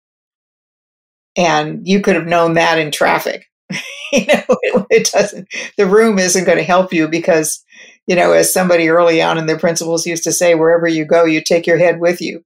and 1.35 1.87
you 1.87 2.01
could 2.01 2.15
have 2.15 2.27
known 2.27 2.53
that 2.53 2.79
in 2.79 2.91
traffic 2.91 3.45
you 4.11 4.25
know 4.25 4.43
it, 4.49 4.85
it, 4.89 5.11
doesn't 5.11 5.47
the 5.77 5.85
room 5.85 6.19
isn't 6.19 6.45
going 6.45 6.57
to 6.57 6.63
help 6.63 6.93
you 6.93 7.07
because 7.07 7.63
you 8.07 8.15
know 8.15 8.31
as 8.31 8.53
somebody 8.53 8.89
early 8.89 9.21
on 9.21 9.37
in 9.37 9.45
their 9.45 9.59
principles 9.59 10.05
used 10.05 10.23
to 10.23 10.31
say 10.31 10.55
wherever 10.55 10.87
you 10.87 11.05
go 11.05 11.25
you 11.25 11.41
take 11.41 11.65
your 11.65 11.77
head 11.77 11.99
with 11.99 12.21
you 12.21 12.43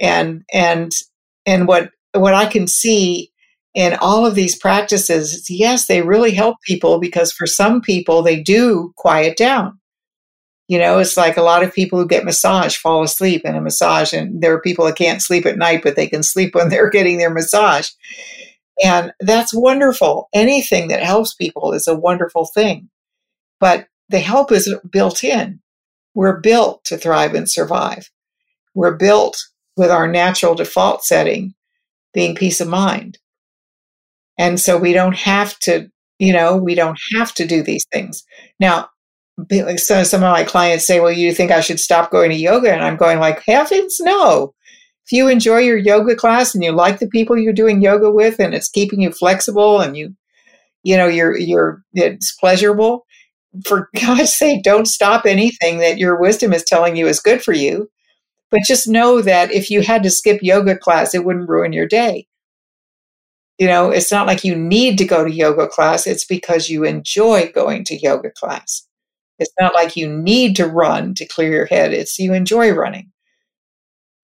and 0.00 0.44
and 0.52 0.92
and 1.46 1.66
what 1.66 1.90
what 2.14 2.34
i 2.34 2.46
can 2.46 2.66
see 2.66 3.30
in 3.78 3.94
all 4.00 4.26
of 4.26 4.34
these 4.34 4.58
practices, 4.58 5.48
yes, 5.48 5.86
they 5.86 6.02
really 6.02 6.32
help 6.32 6.56
people 6.62 6.98
because 6.98 7.30
for 7.30 7.46
some 7.46 7.80
people, 7.80 8.22
they 8.22 8.40
do 8.40 8.92
quiet 8.96 9.36
down. 9.36 9.78
You 10.68 10.78
know, 10.78 10.98
it's 10.98 11.16
like 11.16 11.36
a 11.36 11.42
lot 11.42 11.62
of 11.62 11.72
people 11.72 11.98
who 11.98 12.06
get 12.06 12.24
massage 12.24 12.76
fall 12.76 13.02
asleep 13.02 13.42
in 13.44 13.56
a 13.56 13.60
massage, 13.60 14.12
and 14.12 14.42
there 14.42 14.52
are 14.52 14.60
people 14.60 14.84
that 14.84 14.96
can't 14.96 15.22
sleep 15.22 15.46
at 15.46 15.58
night, 15.58 15.82
but 15.82 15.96
they 15.96 16.06
can 16.06 16.22
sleep 16.22 16.54
when 16.54 16.68
they're 16.70 16.90
getting 16.90 17.18
their 17.18 17.32
massage. 17.32 17.90
And 18.84 19.12
that's 19.20 19.52
wonderful. 19.52 20.28
Anything 20.32 20.88
that 20.88 21.02
helps 21.02 21.34
people 21.34 21.72
is 21.72 21.88
a 21.88 21.98
wonderful 21.98 22.46
thing. 22.46 22.90
But 23.58 23.88
the 24.08 24.20
help 24.20 24.52
isn't 24.52 24.90
built 24.90 25.24
in. 25.24 25.60
We're 26.14 26.40
built 26.40 26.84
to 26.84 26.96
thrive 26.96 27.34
and 27.34 27.50
survive. 27.50 28.10
We're 28.74 28.96
built 28.96 29.38
with 29.76 29.90
our 29.90 30.06
natural 30.06 30.54
default 30.54 31.04
setting 31.04 31.54
being 32.14 32.34
peace 32.34 32.60
of 32.60 32.68
mind. 32.68 33.18
And 34.38 34.60
so 34.60 34.78
we 34.78 34.92
don't 34.92 35.16
have 35.16 35.58
to, 35.60 35.90
you 36.18 36.32
know, 36.32 36.56
we 36.56 36.74
don't 36.74 36.98
have 37.16 37.34
to 37.34 37.46
do 37.46 37.62
these 37.62 37.86
things. 37.92 38.24
Now, 38.60 38.88
so 39.76 40.02
some 40.02 40.22
of 40.22 40.32
my 40.32 40.44
clients 40.44 40.86
say, 40.86 41.00
well, 41.00 41.12
you 41.12 41.32
think 41.32 41.50
I 41.50 41.60
should 41.60 41.80
stop 41.80 42.10
going 42.10 42.30
to 42.30 42.36
yoga? 42.36 42.72
And 42.72 42.82
I'm 42.82 42.96
going 42.96 43.20
like, 43.20 43.42
heavens, 43.46 43.98
no. 44.00 44.54
if 45.06 45.12
you 45.12 45.28
enjoy 45.28 45.58
your 45.58 45.76
yoga 45.76 46.16
class 46.16 46.54
and 46.54 46.64
you 46.64 46.72
like 46.72 46.98
the 46.98 47.08
people 47.08 47.38
you're 47.38 47.52
doing 47.52 47.80
yoga 47.80 48.10
with 48.10 48.40
and 48.40 48.54
it's 48.54 48.68
keeping 48.68 49.00
you 49.00 49.12
flexible 49.12 49.80
and 49.80 49.96
you 49.96 50.14
you 50.82 50.96
know 50.96 51.06
you're 51.06 51.36
you're 51.36 51.82
it's 51.92 52.34
pleasurable 52.36 53.06
for 53.66 53.88
god's 54.00 54.32
sake 54.32 54.62
don't 54.62 54.86
stop 54.86 55.26
anything 55.26 55.78
that 55.78 55.98
your 55.98 56.18
wisdom 56.18 56.52
is 56.52 56.64
telling 56.64 56.96
you 56.96 57.06
is 57.06 57.20
good 57.20 57.42
for 57.42 57.52
you 57.52 57.90
but 58.50 58.60
just 58.66 58.88
know 58.88 59.20
that 59.20 59.52
if 59.52 59.70
you 59.70 59.82
had 59.82 60.02
to 60.02 60.10
skip 60.10 60.40
yoga 60.42 60.76
class 60.76 61.14
it 61.14 61.24
wouldn't 61.24 61.48
ruin 61.48 61.72
your 61.72 61.86
day 61.86 62.26
you 63.58 63.66
know 63.66 63.90
it's 63.90 64.12
not 64.12 64.26
like 64.26 64.44
you 64.44 64.54
need 64.54 64.96
to 64.98 65.04
go 65.04 65.24
to 65.24 65.32
yoga 65.32 65.66
class 65.66 66.06
it's 66.06 66.24
because 66.24 66.70
you 66.70 66.84
enjoy 66.84 67.50
going 67.54 67.84
to 67.84 67.96
yoga 67.96 68.30
class 68.30 68.87
it's 69.38 69.52
not 69.60 69.74
like 69.74 69.96
you 69.96 70.08
need 70.08 70.56
to 70.56 70.66
run 70.66 71.14
to 71.14 71.26
clear 71.26 71.50
your 71.50 71.66
head 71.66 71.92
it's 71.92 72.18
you 72.18 72.32
enjoy 72.34 72.70
running 72.70 73.10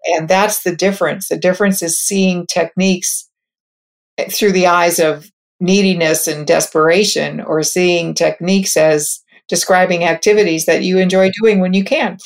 and 0.04 0.28
that's 0.28 0.62
the 0.62 0.74
difference. 0.74 1.28
The 1.28 1.36
difference 1.36 1.82
is 1.82 2.00
seeing 2.00 2.46
techniques 2.46 3.28
eh, 4.18 4.28
through 4.30 4.52
the 4.52 4.66
eyes 4.66 4.98
of 4.98 5.30
neediness 5.60 6.26
and 6.26 6.46
desperation, 6.46 7.40
or 7.40 7.62
seeing 7.62 8.12
techniques 8.12 8.76
as 8.76 9.20
describing 9.48 10.04
activities 10.04 10.66
that 10.66 10.82
you 10.82 10.98
enjoy 10.98 11.30
doing 11.40 11.60
when 11.60 11.74
you 11.74 11.84
can. 11.84 12.18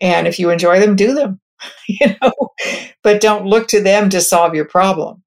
And 0.00 0.28
if 0.28 0.38
you 0.38 0.50
enjoy 0.50 0.78
them, 0.78 0.94
do 0.94 1.14
them, 1.14 1.40
you 1.88 2.14
know, 2.22 2.32
but 3.02 3.20
don't 3.20 3.46
look 3.46 3.68
to 3.68 3.82
them 3.82 4.10
to 4.10 4.20
solve 4.20 4.54
your 4.54 4.66
problem. 4.66 5.22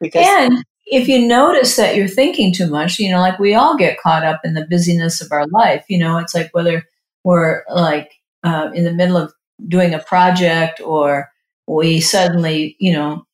Because 0.00 0.26
and 0.26 0.64
if 0.90 1.08
you 1.08 1.26
notice 1.26 1.76
that 1.76 1.96
you're 1.96 2.08
thinking 2.08 2.52
too 2.52 2.68
much, 2.68 2.98
you 2.98 3.10
know, 3.10 3.20
like 3.20 3.38
we 3.38 3.54
all 3.54 3.76
get 3.76 4.00
caught 4.00 4.24
up 4.24 4.40
in 4.44 4.54
the 4.54 4.66
busyness 4.66 5.20
of 5.20 5.30
our 5.32 5.46
life, 5.48 5.84
you 5.88 5.98
know, 5.98 6.18
it's 6.18 6.34
like 6.34 6.50
whether 6.52 6.84
we're 7.24 7.62
like 7.70 8.12
uh, 8.42 8.70
in 8.74 8.84
the 8.84 8.92
middle 8.92 9.16
of 9.16 9.32
doing 9.66 9.92
a 9.92 9.98
project 9.98 10.80
or 10.80 11.30
we 11.66 12.00
suddenly, 12.00 12.76
you 12.78 12.92
know, 12.92 13.26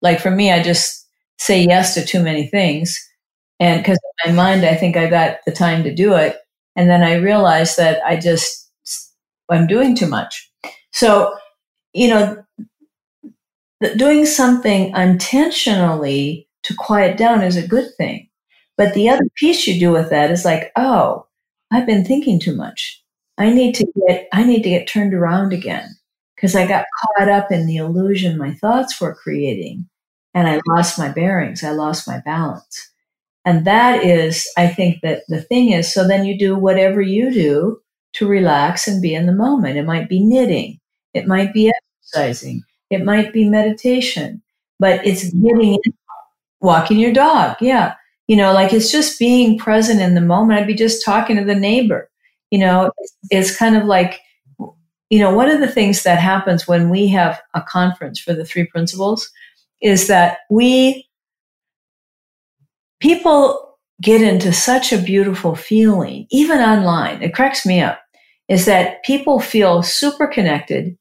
like 0.00 0.20
for 0.20 0.30
me, 0.30 0.50
I 0.50 0.62
just 0.62 1.06
say 1.38 1.64
yes 1.64 1.94
to 1.94 2.04
too 2.04 2.22
many 2.22 2.46
things. 2.46 2.98
And 3.60 3.82
because 3.82 3.98
in 4.24 4.34
my 4.34 4.42
mind, 4.42 4.64
I 4.64 4.74
think 4.74 4.96
I 4.96 5.08
got 5.08 5.38
the 5.44 5.52
time 5.52 5.84
to 5.84 5.94
do 5.94 6.14
it. 6.14 6.38
And 6.76 6.88
then 6.88 7.02
I 7.02 7.14
realize 7.14 7.76
that 7.76 8.00
I 8.04 8.16
just, 8.16 8.70
I'm 9.50 9.66
doing 9.66 9.94
too 9.94 10.06
much. 10.06 10.50
So, 10.92 11.36
you 11.92 12.08
know, 12.08 12.44
doing 13.96 14.24
something 14.24 14.94
intentionally 14.96 16.48
to 16.72 16.76
quiet 16.76 17.16
down 17.16 17.42
is 17.42 17.56
a 17.56 17.66
good 17.66 17.88
thing. 17.96 18.28
But 18.76 18.94
the 18.94 19.08
other 19.08 19.24
piece 19.36 19.66
you 19.66 19.78
do 19.78 19.92
with 19.92 20.10
that 20.10 20.30
is 20.30 20.44
like, 20.44 20.72
oh, 20.76 21.26
I've 21.70 21.86
been 21.86 22.04
thinking 22.04 22.40
too 22.40 22.54
much. 22.54 23.02
I 23.38 23.50
need 23.50 23.74
to 23.76 23.86
get 24.06 24.28
I 24.32 24.44
need 24.44 24.62
to 24.62 24.68
get 24.68 24.86
turned 24.86 25.14
around 25.14 25.52
again 25.52 25.88
because 26.36 26.54
I 26.54 26.66
got 26.66 26.86
caught 27.00 27.28
up 27.28 27.50
in 27.50 27.66
the 27.66 27.76
illusion 27.76 28.38
my 28.38 28.54
thoughts 28.54 29.00
were 29.00 29.14
creating 29.14 29.88
and 30.34 30.48
I 30.48 30.60
lost 30.68 30.98
my 30.98 31.08
bearings, 31.08 31.64
I 31.64 31.70
lost 31.70 32.06
my 32.06 32.20
balance. 32.24 32.90
And 33.44 33.66
that 33.66 34.04
is 34.04 34.46
I 34.56 34.68
think 34.68 35.00
that 35.02 35.22
the 35.28 35.40
thing 35.40 35.72
is 35.72 35.92
so 35.92 36.06
then 36.06 36.24
you 36.24 36.38
do 36.38 36.54
whatever 36.54 37.00
you 37.00 37.32
do 37.32 37.80
to 38.14 38.28
relax 38.28 38.86
and 38.86 39.00
be 39.00 39.14
in 39.14 39.26
the 39.26 39.32
moment. 39.32 39.78
It 39.78 39.86
might 39.86 40.08
be 40.08 40.20
knitting, 40.20 40.78
it 41.14 41.26
might 41.26 41.52
be 41.54 41.72
exercising, 42.12 42.62
it 42.90 43.04
might 43.04 43.32
be 43.32 43.48
meditation, 43.48 44.42
but 44.78 45.04
it's 45.06 45.24
getting 45.32 45.78
in, 45.84 45.94
walking 46.62 46.98
your 46.98 47.12
dog. 47.12 47.56
Yeah. 47.60 47.94
You 48.28 48.36
know, 48.36 48.54
like 48.54 48.72
it's 48.72 48.90
just 48.90 49.18
being 49.18 49.58
present 49.58 50.00
in 50.00 50.14
the 50.14 50.20
moment. 50.20 50.58
I'd 50.58 50.66
be 50.66 50.74
just 50.74 51.04
talking 51.04 51.36
to 51.36 51.44
the 51.44 51.54
neighbor 51.54 52.08
you 52.52 52.58
know, 52.58 52.92
it's 53.30 53.56
kind 53.56 53.76
of 53.76 53.86
like, 53.86 54.20
you 55.08 55.18
know, 55.18 55.34
one 55.34 55.48
of 55.48 55.60
the 55.60 55.66
things 55.66 56.02
that 56.02 56.18
happens 56.18 56.68
when 56.68 56.90
we 56.90 57.08
have 57.08 57.40
a 57.54 57.62
conference 57.62 58.20
for 58.20 58.34
the 58.34 58.44
three 58.44 58.66
principles 58.66 59.30
is 59.80 60.06
that 60.06 60.40
we, 60.50 61.08
people 63.00 63.78
get 64.02 64.20
into 64.20 64.52
such 64.52 64.92
a 64.92 64.98
beautiful 64.98 65.56
feeling, 65.56 66.26
even 66.30 66.60
online. 66.60 67.22
It 67.22 67.34
cracks 67.34 67.64
me 67.64 67.80
up, 67.80 68.00
is 68.48 68.66
that 68.66 69.02
people 69.02 69.40
feel 69.40 69.82
super 69.82 70.26
connected 70.26 70.94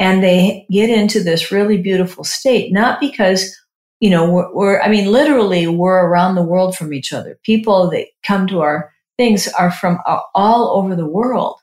and 0.00 0.24
they 0.24 0.66
get 0.72 0.90
into 0.90 1.22
this 1.22 1.52
really 1.52 1.80
beautiful 1.80 2.24
state, 2.24 2.72
not 2.72 2.98
because 2.98 3.56
you 4.00 4.10
know, 4.10 4.30
we're, 4.30 4.54
we're, 4.54 4.80
I 4.80 4.88
mean, 4.88 5.10
literally, 5.10 5.66
we're 5.66 6.06
around 6.06 6.34
the 6.34 6.42
world 6.42 6.76
from 6.76 6.92
each 6.92 7.12
other. 7.12 7.38
People 7.42 7.90
that 7.90 8.06
come 8.24 8.46
to 8.48 8.60
our 8.60 8.92
things 9.16 9.48
are 9.48 9.70
from 9.70 9.98
all 10.34 10.76
over 10.76 10.94
the 10.94 11.06
world. 11.06 11.58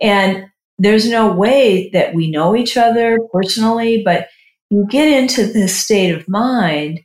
And 0.00 0.46
there's 0.78 1.08
no 1.08 1.32
way 1.32 1.90
that 1.92 2.14
we 2.14 2.30
know 2.30 2.56
each 2.56 2.76
other 2.76 3.18
personally, 3.32 4.02
but 4.04 4.28
you 4.70 4.86
get 4.88 5.08
into 5.08 5.46
this 5.46 5.76
state 5.76 6.10
of 6.10 6.28
mind 6.28 7.00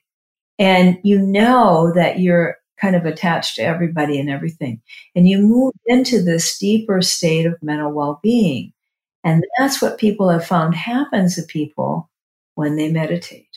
and 0.57 0.97
you 1.03 1.19
know 1.19 1.91
that 1.93 2.19
you're 2.19 2.55
kind 2.79 2.95
of 2.95 3.05
attached 3.05 3.55
to 3.55 3.61
everybody 3.61 4.19
and 4.19 4.29
everything. 4.29 4.81
And 5.15 5.27
you 5.27 5.39
move 5.39 5.73
into 5.85 6.21
this 6.21 6.57
deeper 6.57 7.01
state 7.01 7.45
of 7.45 7.61
mental 7.61 7.91
well 7.91 8.19
being. 8.23 8.73
And 9.23 9.43
that's 9.57 9.81
what 9.81 9.97
people 9.97 10.29
have 10.29 10.45
found 10.45 10.75
happens 10.75 11.35
to 11.35 11.43
people 11.43 12.09
when 12.55 12.77
they 12.77 12.89
meditate. 12.91 13.49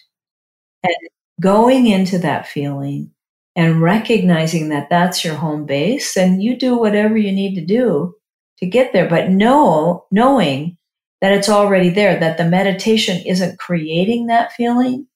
And 0.82 0.94
going 1.40 1.86
into 1.86 2.18
that 2.18 2.46
feeling 2.46 3.10
and 3.54 3.82
recognizing 3.82 4.70
that 4.70 4.88
that's 4.88 5.24
your 5.24 5.34
home 5.34 5.66
base 5.66 6.16
and 6.16 6.42
you 6.42 6.56
do 6.56 6.76
whatever 6.76 7.16
you 7.16 7.32
need 7.32 7.54
to 7.54 7.64
do 7.64 8.14
to 8.58 8.66
get 8.66 8.92
there. 8.92 9.08
But 9.08 9.30
know 9.30 10.06
knowing 10.10 10.78
that 11.20 11.32
it's 11.32 11.48
already 11.48 11.90
there 11.90 12.18
that 12.18 12.38
the 12.38 12.44
meditation 12.44 13.22
isn't 13.26 13.58
creating 13.58 14.26
that 14.26 14.52
feeling 14.52 15.06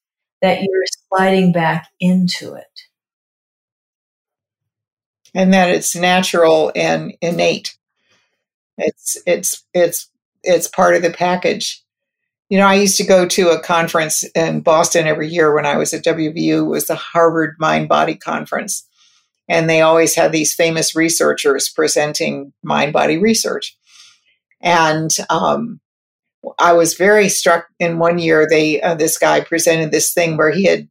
that 0.42 0.62
you're 0.62 0.85
sliding 1.09 1.52
back 1.52 1.88
into 1.98 2.55
it. 2.55 2.64
And 5.35 5.52
that 5.52 5.70
it's 5.70 5.96
natural 5.96 6.72
and 6.74 7.14
innate. 7.20 7.76
It's 8.79 9.16
it's 9.26 9.64
it's 9.74 10.11
it's 10.42 10.68
part 10.68 10.94
of 10.94 11.02
the 11.02 11.11
package 11.11 11.83
you 12.48 12.59
know, 12.59 12.66
I 12.66 12.74
used 12.74 12.96
to 12.98 13.06
go 13.06 13.26
to 13.26 13.50
a 13.50 13.61
conference 13.61 14.24
in 14.35 14.61
Boston 14.61 15.06
every 15.06 15.28
year 15.28 15.54
when 15.54 15.66
I 15.66 15.76
was 15.76 15.92
at 15.92 16.04
WVU. 16.04 16.66
It 16.66 16.68
was 16.68 16.87
the 16.87 16.94
Harvard 16.94 17.56
Mind 17.59 17.88
Body 17.88 18.14
Conference. 18.14 18.87
And 19.48 19.68
they 19.68 19.80
always 19.80 20.14
had 20.14 20.32
these 20.32 20.54
famous 20.54 20.94
researchers 20.94 21.68
presenting 21.68 22.52
mind 22.62 22.92
body 22.92 23.18
research. 23.18 23.76
And 24.61 25.11
um, 25.30 25.80
I 26.59 26.72
was 26.72 26.94
very 26.94 27.28
struck 27.28 27.66
in 27.78 27.98
one 27.98 28.18
year, 28.18 28.46
they 28.48 28.80
uh, 28.80 28.94
this 28.94 29.18
guy 29.18 29.40
presented 29.40 29.90
this 29.90 30.12
thing 30.12 30.37
where 30.37 30.50
he 30.50 30.64
had 30.64 30.88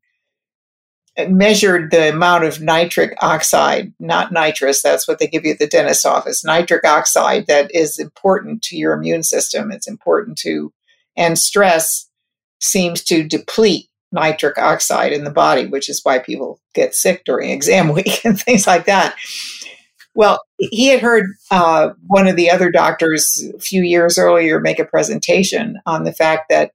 measured 1.29 1.91
the 1.91 2.09
amount 2.09 2.43
of 2.43 2.61
nitric 2.61 3.17
oxide, 3.21 3.93
not 3.99 4.33
nitrous, 4.33 4.81
that's 4.81 5.07
what 5.07 5.19
they 5.19 5.27
give 5.27 5.45
you 5.45 5.51
at 5.51 5.59
the 5.59 5.67
dentist's 5.67 6.05
office, 6.05 6.43
nitric 6.43 6.85
oxide 6.85 7.47
that 7.47 7.73
is 7.73 7.97
important 7.99 8.61
to 8.63 8.75
your 8.75 8.93
immune 8.93 9.23
system. 9.23 9.71
It's 9.71 9.87
important 9.87 10.37
to 10.39 10.73
and 11.17 11.37
stress 11.37 12.09
seems 12.59 13.03
to 13.03 13.23
deplete 13.23 13.87
nitric 14.11 14.57
oxide 14.57 15.11
in 15.11 15.23
the 15.23 15.31
body, 15.31 15.67
which 15.67 15.89
is 15.89 16.01
why 16.03 16.19
people 16.19 16.59
get 16.73 16.95
sick 16.95 17.23
during 17.25 17.49
exam 17.49 17.89
week 17.93 18.23
and 18.25 18.39
things 18.39 18.65
like 18.65 18.85
that. 18.85 19.15
Well, 20.15 20.41
he 20.57 20.87
had 20.87 21.01
heard 21.01 21.25
uh, 21.51 21.89
one 22.07 22.27
of 22.27 22.37
the 22.37 22.49
other 22.49 22.71
doctors 22.71 23.43
a 23.53 23.59
few 23.59 23.83
years 23.83 24.17
earlier 24.17 24.61
make 24.61 24.79
a 24.79 24.85
presentation 24.85 25.79
on 25.85 26.05
the 26.05 26.13
fact 26.13 26.47
that 26.49 26.71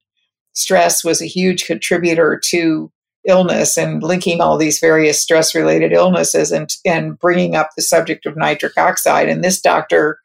stress 0.53 1.03
was 1.03 1.21
a 1.21 1.27
huge 1.27 1.65
contributor 1.65 2.39
to 2.49 2.91
illness 3.27 3.77
and 3.77 4.03
linking 4.03 4.41
all 4.41 4.57
these 4.57 4.79
various 4.79 5.21
stress 5.21 5.55
related 5.55 5.91
illnesses 5.91 6.51
and, 6.51 6.69
and 6.85 7.17
bringing 7.19 7.55
up 7.55 7.69
the 7.75 7.81
subject 7.81 8.25
of 8.25 8.35
nitric 8.35 8.77
oxide. 8.77 9.27
And 9.27 9.43
this 9.43 9.59
doctor 9.59 10.19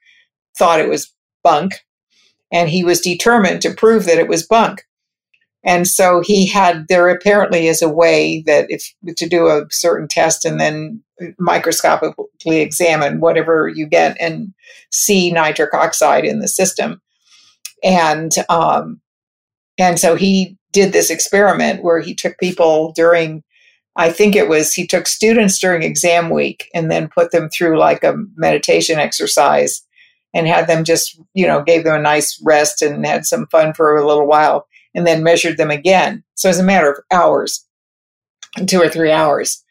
thought 0.57 0.81
it 0.81 0.89
was 0.89 1.13
bunk 1.43 1.86
and 2.53 2.69
he 2.69 2.85
was 2.85 3.01
determined 3.01 3.63
to 3.63 3.75
prove 3.75 4.07
that 4.07 4.19
it 4.19 4.29
was 4.29 4.47
bunk. 4.47 4.85
And 5.65 5.89
so 5.89 6.23
he 6.25 6.47
had 6.47 6.87
there 6.89 7.09
apparently 7.09 7.67
is 7.67 7.83
a 7.83 7.89
way 7.89 8.43
that 8.47 8.67
if 8.69 8.93
to 9.17 9.29
do 9.29 9.49
a 9.49 9.67
certain 9.71 10.07
test 10.07 10.45
and 10.45 10.61
then 10.61 11.03
microscopically 11.39 12.61
examine 12.61 13.21
whatever 13.21 13.69
you 13.69 13.87
get 13.87 14.17
and 14.21 14.55
see 14.93 15.33
nitric 15.33 15.75
oxide 15.75 16.25
in 16.25 16.39
the 16.39 16.47
system. 16.47 17.03
And 17.83 18.33
um, 18.49 19.01
and 19.79 19.99
so 19.99 20.15
he 20.15 20.57
did 20.73 20.93
this 20.93 21.11
experiment 21.11 21.83
where 21.83 22.01
he 22.01 22.15
took 22.15 22.39
people 22.39 22.93
during 22.95 23.43
I 23.97 24.13
think 24.13 24.37
it 24.37 24.49
was 24.49 24.73
he 24.73 24.87
took 24.87 25.07
students 25.07 25.59
during 25.59 25.83
exam 25.83 26.31
week 26.31 26.69
and 26.75 26.91
then 26.91 27.09
put 27.09 27.31
them 27.33 27.49
through 27.49 27.79
like 27.79 28.05
a 28.05 28.15
meditation 28.37 28.99
exercise 28.99 29.83
and 30.35 30.47
had 30.47 30.67
them 30.67 30.85
just, 30.85 31.21
you 31.35 31.47
know, 31.47 31.63
gave 31.63 31.85
them 31.85 31.95
a 31.95 32.03
nice 32.03 32.41
rest 32.45 32.83
and 32.83 33.07
had 33.07 33.27
some 33.27 33.47
fun 33.47 33.73
for 33.73 33.97
a 33.97 34.07
little 34.07 34.27
while 34.27 34.67
and 34.95 35.07
then 35.07 35.23
measured 35.23 35.57
them 35.57 35.71
again. 35.71 36.23
So 36.35 36.49
it's 36.49 36.59
a 36.59 36.65
matter 36.65 36.91
of 36.91 36.99
hours, 37.11 37.67
two 38.67 38.81
or 38.81 38.89
three 38.89 39.13
hours. 39.13 39.63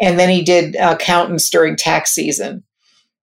And 0.00 0.18
then 0.18 0.28
he 0.28 0.42
did 0.42 0.76
uh, 0.76 0.96
accountants 0.98 1.48
during 1.48 1.76
tax 1.76 2.10
season 2.12 2.64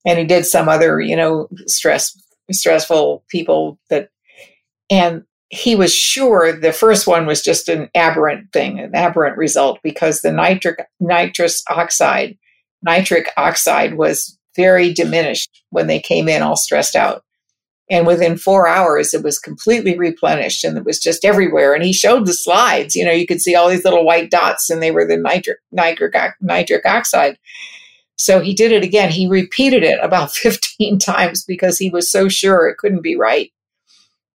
and 0.05 0.19
he 0.19 0.25
did 0.25 0.45
some 0.45 0.67
other, 0.67 0.99
you 0.99 1.15
know, 1.15 1.47
stress, 1.67 2.19
stressful 2.51 3.23
people 3.29 3.79
that, 3.89 4.09
and 4.89 5.23
he 5.49 5.75
was 5.75 5.93
sure 5.93 6.51
the 6.51 6.73
first 6.73 7.05
one 7.05 7.27
was 7.27 7.43
just 7.43 7.69
an 7.69 7.89
aberrant 7.93 8.51
thing, 8.51 8.79
an 8.79 8.95
aberrant 8.95 9.37
result, 9.37 9.79
because 9.83 10.21
the 10.21 10.31
nitric 10.31 10.87
nitrous 10.99 11.63
oxide, 11.69 12.37
nitric 12.81 13.29
oxide 13.37 13.93
was 13.95 14.37
very 14.55 14.93
diminished 14.93 15.63
when 15.69 15.87
they 15.87 15.99
came 15.99 16.27
in 16.27 16.41
all 16.41 16.55
stressed 16.55 16.95
out. 16.95 17.23
And 17.89 18.07
within 18.07 18.37
four 18.37 18.67
hours, 18.67 19.13
it 19.13 19.23
was 19.23 19.39
completely 19.39 19.97
replenished 19.97 20.63
and 20.63 20.77
it 20.77 20.85
was 20.85 20.99
just 20.99 21.25
everywhere. 21.25 21.73
And 21.73 21.83
he 21.83 21.93
showed 21.93 22.25
the 22.25 22.33
slides. 22.33 22.95
You 22.95 23.05
know, 23.05 23.11
you 23.11 23.27
could 23.27 23.41
see 23.41 23.55
all 23.55 23.69
these 23.69 23.83
little 23.83 24.05
white 24.05 24.31
dots, 24.31 24.69
and 24.69 24.81
they 24.81 24.91
were 24.91 25.05
the 25.05 25.17
nitric, 25.17 25.57
nitric, 25.71 26.85
oxide. 26.85 27.37
So 28.15 28.39
he 28.39 28.53
did 28.53 28.71
it 28.71 28.83
again. 28.83 29.11
He 29.11 29.27
repeated 29.27 29.83
it 29.83 29.99
about 30.01 30.31
15 30.35 30.97
times 30.99 31.43
because 31.43 31.77
he 31.77 31.89
was 31.89 32.11
so 32.11 32.29
sure 32.29 32.67
it 32.67 32.77
couldn't 32.77 33.03
be 33.03 33.15
right, 33.15 33.51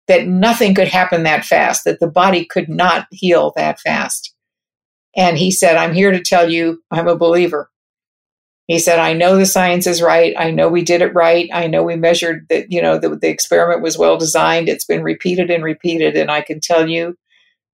that 0.08 0.28
nothing 0.28 0.76
could 0.76 0.88
happen 0.88 1.24
that 1.24 1.46
fast, 1.46 1.86
that 1.86 2.00
the 2.00 2.08
body 2.08 2.46
could 2.46 2.70
not 2.70 3.08
heal 3.12 3.54
that 3.56 3.80
fast. 3.80 4.34
And 5.16 5.38
he 5.38 5.52
said, 5.52 5.78
I'm 5.78 5.94
here 5.94 6.12
to 6.12 6.22
tell 6.22 6.50
you 6.50 6.84
I'm 6.92 7.08
a 7.08 7.16
believer. 7.16 7.72
He 8.68 8.80
said, 8.80 9.00
I 9.00 9.14
know 9.14 9.38
the 9.38 9.46
science 9.46 9.88
is 9.88 10.02
right. 10.02 10.34
I 10.38 10.52
know 10.52 10.68
we 10.68 10.84
did 10.84 11.02
it 11.02 11.14
right. 11.14 11.50
I 11.54 11.68
know 11.68 11.84
we 11.84 11.96
measured 11.96 12.48
that, 12.50 12.70
you 12.70 12.82
know, 12.82 12.98
the, 13.00 13.16
the 13.16 13.30
experiment 13.30 13.82
was 13.82 13.98
well 13.98 14.18
designed. 14.18 14.68
It's 14.68 14.84
been 14.86 15.04
repeated 15.04 15.50
and 15.50 15.64
repeated. 15.64 16.18
And 16.18 16.30
I 16.30 16.42
can 16.42 16.60
tell 16.60 16.88
you 16.88 17.16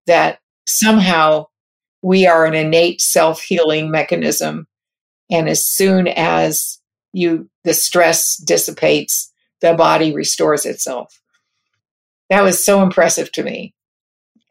that 0.05 0.39
somehow 0.67 1.47
we 2.03 2.27
are 2.27 2.45
an 2.45 2.53
innate 2.53 3.01
self 3.01 3.41
healing 3.41 3.89
mechanism. 3.89 4.67
And 5.31 5.49
as 5.49 5.65
soon 5.65 6.07
as 6.07 6.79
you, 7.11 7.49
the 7.63 7.73
stress 7.73 8.37
dissipates, 8.37 9.31
the 9.61 9.73
body 9.73 10.13
restores 10.13 10.63
itself. 10.63 11.19
That 12.29 12.43
was 12.43 12.63
so 12.63 12.83
impressive 12.83 13.31
to 13.31 13.43
me. 13.43 13.73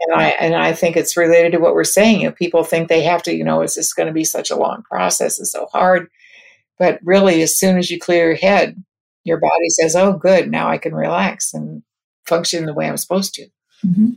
And 0.00 0.20
I, 0.20 0.28
and 0.30 0.56
I 0.56 0.72
think 0.72 0.96
it's 0.96 1.16
related 1.16 1.52
to 1.52 1.58
what 1.58 1.74
we're 1.74 1.84
saying. 1.84 2.22
If 2.22 2.34
people 2.34 2.64
think 2.64 2.88
they 2.88 3.02
have 3.02 3.22
to, 3.24 3.32
you 3.32 3.44
know, 3.44 3.62
is 3.62 3.76
this 3.76 3.94
going 3.94 4.08
to 4.08 4.12
be 4.12 4.24
such 4.24 4.50
a 4.50 4.56
long 4.56 4.82
process? 4.90 5.38
It's 5.38 5.52
so 5.52 5.68
hard 5.72 6.08
but 6.78 6.98
really, 7.04 7.42
as 7.42 7.58
soon 7.58 7.78
as 7.78 7.90
you 7.90 7.98
clear 7.98 8.28
your 8.28 8.36
head, 8.36 8.82
your 9.24 9.38
body 9.38 9.68
says, 9.68 9.94
oh, 9.94 10.14
good, 10.14 10.50
now 10.50 10.68
I 10.68 10.78
can 10.78 10.94
relax 10.94 11.54
and 11.54 11.82
function 12.26 12.66
the 12.66 12.74
way 12.74 12.88
I'm 12.88 12.96
supposed 12.96 13.34
to. 13.34 13.46
Mm-hmm. 13.84 14.10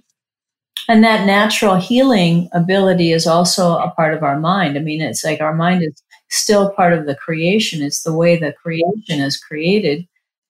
And 0.87 1.03
that 1.03 1.25
natural 1.25 1.75
healing 1.75 2.49
ability 2.53 3.11
is 3.11 3.25
also 3.25 3.77
a 3.77 3.91
part 3.91 4.13
of 4.13 4.23
our 4.23 4.39
mind. 4.39 4.77
I 4.77 4.81
mean, 4.81 5.01
it's 5.01 5.23
like 5.23 5.41
our 5.41 5.53
mind 5.53 5.83
is 5.83 6.01
still 6.29 6.71
part 6.71 6.93
of 6.93 7.05
the 7.05 7.15
creation. 7.15 7.81
It's 7.81 8.03
the 8.03 8.13
way 8.13 8.37
the 8.37 8.53
creation 8.53 9.21
is 9.21 9.37
created, 9.37 10.07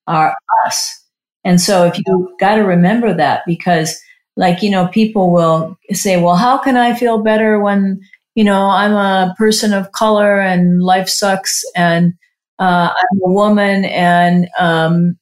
are 0.08 0.36
us. 0.66 1.02
And 1.44 1.62
so 1.62 1.86
if 1.86 1.98
you 1.98 2.36
got 2.40 2.56
to 2.56 2.64
remember 2.64 3.14
that 3.14 3.44
because 3.46 4.00
like, 4.36 4.62
you 4.62 4.70
know, 4.70 4.88
people 4.88 5.32
will 5.32 5.78
say, 5.92 6.22
well, 6.22 6.36
how 6.36 6.58
can 6.58 6.76
I 6.76 6.94
feel 6.94 7.24
better 7.24 7.60
when 7.60 8.02
you 8.36 8.44
know, 8.44 8.68
I'm 8.68 8.94
a 8.94 9.34
person 9.38 9.74
of 9.74 9.94
color 9.94 10.40
and 10.40 10.84
life 10.84 11.08
sucks 11.10 11.64
and 11.76 12.14
uh, 12.60 12.94
I'm 12.94 13.20
a 13.24 13.32
woman 13.32 13.86
and 13.86 14.50
um, 14.60 15.18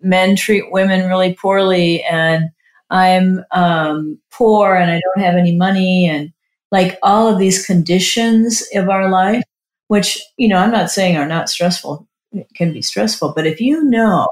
men 0.00 0.36
treat 0.36 0.70
women 0.70 1.08
really 1.08 1.34
poorly 1.34 2.02
and 2.04 2.50
I'm 2.90 3.42
um, 3.52 4.18
poor 4.30 4.74
and 4.74 4.90
I 4.90 5.00
don't 5.00 5.24
have 5.24 5.34
any 5.36 5.56
money 5.56 6.06
and 6.06 6.30
like 6.70 6.98
all 7.02 7.26
of 7.26 7.38
these 7.38 7.66
conditions 7.66 8.62
of 8.74 8.88
our 8.90 9.10
life, 9.10 9.42
which, 9.88 10.20
you 10.36 10.48
know, 10.48 10.56
I'm 10.56 10.70
not 10.70 10.90
saying 10.90 11.16
are 11.16 11.26
not 11.26 11.48
stressful, 11.48 12.06
it 12.32 12.48
can 12.54 12.72
be 12.72 12.82
stressful, 12.82 13.32
but 13.34 13.46
if 13.46 13.60
you 13.60 13.82
know 13.82 14.28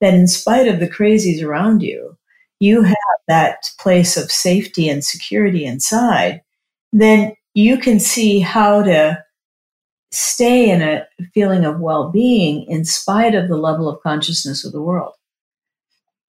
that 0.00 0.14
in 0.14 0.26
spite 0.26 0.66
of 0.66 0.80
the 0.80 0.88
crazies 0.88 1.42
around 1.42 1.82
you, 1.82 2.16
you 2.58 2.82
have 2.82 2.96
that 3.28 3.64
place 3.78 4.16
of 4.16 4.30
safety 4.30 4.88
and 4.88 5.04
security 5.04 5.64
inside, 5.64 6.42
then 6.92 7.34
you 7.54 7.78
can 7.78 8.00
see 8.00 8.40
how 8.40 8.82
to 8.82 9.24
stay 10.10 10.70
in 10.70 10.82
a 10.82 11.06
feeling 11.32 11.64
of 11.64 11.80
well-being 11.80 12.66
in 12.68 12.84
spite 12.84 13.34
of 13.34 13.48
the 13.48 13.56
level 13.56 13.88
of 13.88 14.02
consciousness 14.02 14.64
of 14.64 14.72
the 14.72 14.82
world. 14.82 15.14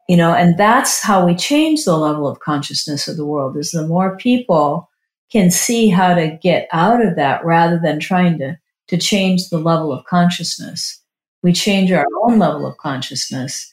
You 0.07 0.17
know 0.17 0.33
and 0.33 0.57
that's 0.57 1.01
how 1.01 1.25
we 1.25 1.35
change 1.35 1.83
the 1.83 1.97
level 1.97 2.27
of 2.27 2.39
consciousness 2.39 3.07
of 3.07 3.17
the 3.17 3.25
world 3.25 3.57
is 3.57 3.71
the 3.71 3.87
more 3.87 4.17
people 4.17 4.89
can 5.31 5.49
see 5.49 5.89
how 5.89 6.13
to 6.13 6.37
get 6.41 6.67
out 6.71 7.03
of 7.03 7.15
that 7.15 7.43
rather 7.43 7.79
than 7.79 7.99
trying 7.99 8.37
to 8.37 8.55
to 8.87 8.97
change 8.97 9.49
the 9.49 9.57
level 9.57 9.91
of 9.91 10.05
consciousness. 10.05 11.01
We 11.41 11.53
change 11.53 11.91
our 11.91 12.05
own 12.23 12.37
level 12.37 12.67
of 12.67 12.77
consciousness 12.77 13.71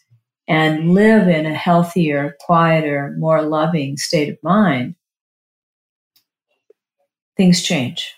and 0.49 0.95
live 0.95 1.29
in 1.29 1.45
a 1.45 1.55
healthier 1.55 2.35
quieter 2.41 3.15
more 3.19 3.43
loving 3.43 3.99
state 3.99 4.31
of 4.31 4.39
mind 4.43 4.95
things 7.37 7.63
change. 7.63 8.15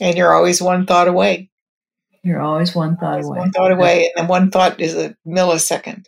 And 0.00 0.16
you're 0.16 0.34
always 0.34 0.60
one 0.60 0.86
thought 0.86 1.08
away. 1.08 1.50
You're 2.22 2.40
always 2.40 2.74
one 2.74 2.96
thought 2.96 3.12
always 3.12 3.26
away. 3.26 3.38
One 3.38 3.52
thought 3.52 3.72
away, 3.72 4.10
and 4.16 4.28
one 4.28 4.50
thought 4.50 4.80
is 4.80 4.94
a 4.96 5.14
millisecond. 5.26 6.06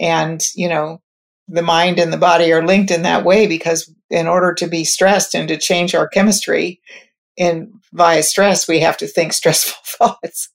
And 0.00 0.42
you 0.56 0.68
know, 0.68 1.00
the 1.48 1.62
mind 1.62 1.98
and 1.98 2.12
the 2.12 2.18
body 2.18 2.52
are 2.52 2.66
linked 2.66 2.90
in 2.90 3.02
that 3.02 3.24
way 3.24 3.46
because 3.46 3.92
in 4.10 4.26
order 4.26 4.52
to 4.54 4.66
be 4.66 4.84
stressed 4.84 5.34
and 5.34 5.48
to 5.48 5.56
change 5.56 5.94
our 5.94 6.08
chemistry 6.08 6.80
in 7.36 7.72
via 7.92 8.22
stress, 8.22 8.66
we 8.66 8.80
have 8.80 8.96
to 8.98 9.06
think 9.06 9.32
stressful 9.32 9.78
thoughts. 9.84 10.48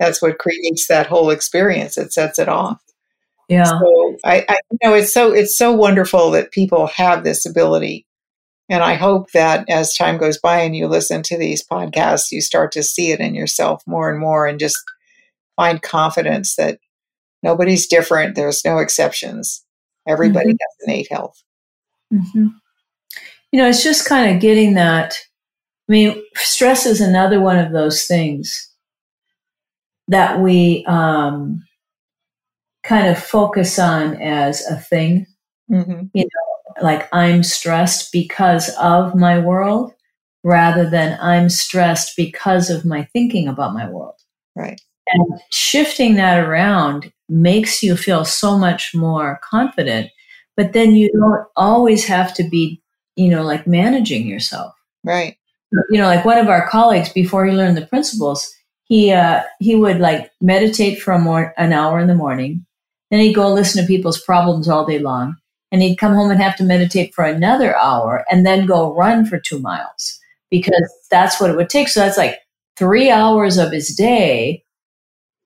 That's 0.00 0.20
what 0.20 0.38
creates 0.38 0.88
that 0.88 1.06
whole 1.06 1.30
experience. 1.30 1.96
It 1.96 2.12
sets 2.12 2.38
it 2.38 2.48
off. 2.48 2.80
Yeah. 3.48 3.64
So 3.64 4.16
I, 4.24 4.44
I 4.48 4.56
you 4.72 4.78
know 4.82 4.94
it's 4.94 5.12
so 5.12 5.32
it's 5.32 5.56
so 5.56 5.72
wonderful 5.72 6.32
that 6.32 6.50
people 6.50 6.88
have 6.88 7.22
this 7.22 7.46
ability 7.46 8.06
and 8.68 8.82
I 8.82 8.94
hope 8.94 9.32
that 9.32 9.68
as 9.68 9.94
time 9.94 10.18
goes 10.18 10.38
by 10.38 10.60
and 10.60 10.76
you 10.76 10.86
listen 10.86 11.22
to 11.24 11.38
these 11.38 11.66
podcasts, 11.66 12.30
you 12.30 12.40
start 12.40 12.70
to 12.72 12.82
see 12.82 13.12
it 13.12 13.20
in 13.20 13.34
yourself 13.34 13.82
more 13.86 14.10
and 14.10 14.20
more 14.20 14.46
and 14.46 14.58
just 14.58 14.76
find 15.56 15.80
confidence 15.80 16.56
that 16.56 16.78
nobody's 17.42 17.86
different. 17.86 18.34
There's 18.34 18.64
no 18.64 18.78
exceptions. 18.78 19.64
Everybody 20.06 20.50
mm-hmm. 20.50 20.84
has 20.84 20.86
innate 20.86 21.10
health. 21.10 21.42
Mm-hmm. 22.12 22.48
You 23.52 23.60
know, 23.60 23.68
it's 23.68 23.82
just 23.82 24.06
kind 24.06 24.34
of 24.34 24.42
getting 24.42 24.74
that. 24.74 25.18
I 25.88 25.92
mean, 25.92 26.22
stress 26.34 26.84
is 26.84 27.00
another 27.00 27.40
one 27.40 27.58
of 27.58 27.72
those 27.72 28.04
things 28.04 28.70
that 30.08 30.40
we 30.40 30.84
um, 30.86 31.62
kind 32.82 33.08
of 33.08 33.22
focus 33.22 33.78
on 33.78 34.20
as 34.20 34.66
a 34.66 34.76
thing. 34.76 35.26
Mm-hmm. 35.70 36.06
You 36.12 36.24
know, 36.24 36.57
like 36.82 37.08
I'm 37.12 37.42
stressed 37.42 38.12
because 38.12 38.70
of 38.80 39.14
my 39.14 39.38
world 39.38 39.94
rather 40.44 40.88
than 40.88 41.18
I'm 41.20 41.48
stressed 41.48 42.16
because 42.16 42.70
of 42.70 42.84
my 42.84 43.04
thinking 43.12 43.48
about 43.48 43.74
my 43.74 43.88
world. 43.88 44.14
Right. 44.54 44.80
And 45.08 45.40
shifting 45.50 46.14
that 46.14 46.38
around 46.38 47.12
makes 47.28 47.82
you 47.82 47.96
feel 47.96 48.24
so 48.24 48.58
much 48.58 48.94
more 48.94 49.40
confident, 49.42 50.10
but 50.56 50.72
then 50.72 50.94
you 50.94 51.10
don't 51.12 51.46
always 51.56 52.04
have 52.06 52.34
to 52.34 52.42
be, 52.42 52.82
you 53.16 53.28
know, 53.28 53.42
like 53.42 53.66
managing 53.66 54.26
yourself. 54.26 54.74
Right. 55.04 55.36
You 55.90 55.98
know, 55.98 56.06
like 56.06 56.24
one 56.24 56.38
of 56.38 56.48
our 56.48 56.68
colleagues 56.68 57.10
before 57.10 57.44
he 57.46 57.52
learned 57.52 57.76
the 57.76 57.86
principles, 57.86 58.50
he 58.84 59.12
uh, 59.12 59.42
he 59.60 59.76
would 59.76 60.00
like 60.00 60.30
meditate 60.40 61.00
for 61.00 61.12
a 61.12 61.18
mor- 61.18 61.54
an 61.58 61.72
hour 61.74 61.98
in 62.00 62.06
the 62.06 62.14
morning, 62.14 62.64
then 63.10 63.20
he'd 63.20 63.34
go 63.34 63.52
listen 63.52 63.82
to 63.82 63.86
people's 63.86 64.20
problems 64.20 64.68
all 64.68 64.86
day 64.86 64.98
long, 64.98 65.36
and 65.70 65.82
he'd 65.82 65.96
come 65.96 66.14
home 66.14 66.30
and 66.30 66.40
have 66.40 66.56
to 66.56 66.64
meditate 66.64 67.14
for 67.14 67.24
another 67.24 67.76
hour 67.76 68.24
and 68.30 68.46
then 68.46 68.66
go 68.66 68.94
run 68.94 69.26
for 69.26 69.38
two 69.38 69.58
miles 69.58 70.18
because 70.50 70.92
that's 71.10 71.40
what 71.40 71.50
it 71.50 71.56
would 71.56 71.68
take. 71.68 71.88
So 71.88 72.00
that's 72.00 72.18
like 72.18 72.38
three 72.76 73.10
hours 73.10 73.58
of 73.58 73.72
his 73.72 73.94
day 73.94 74.64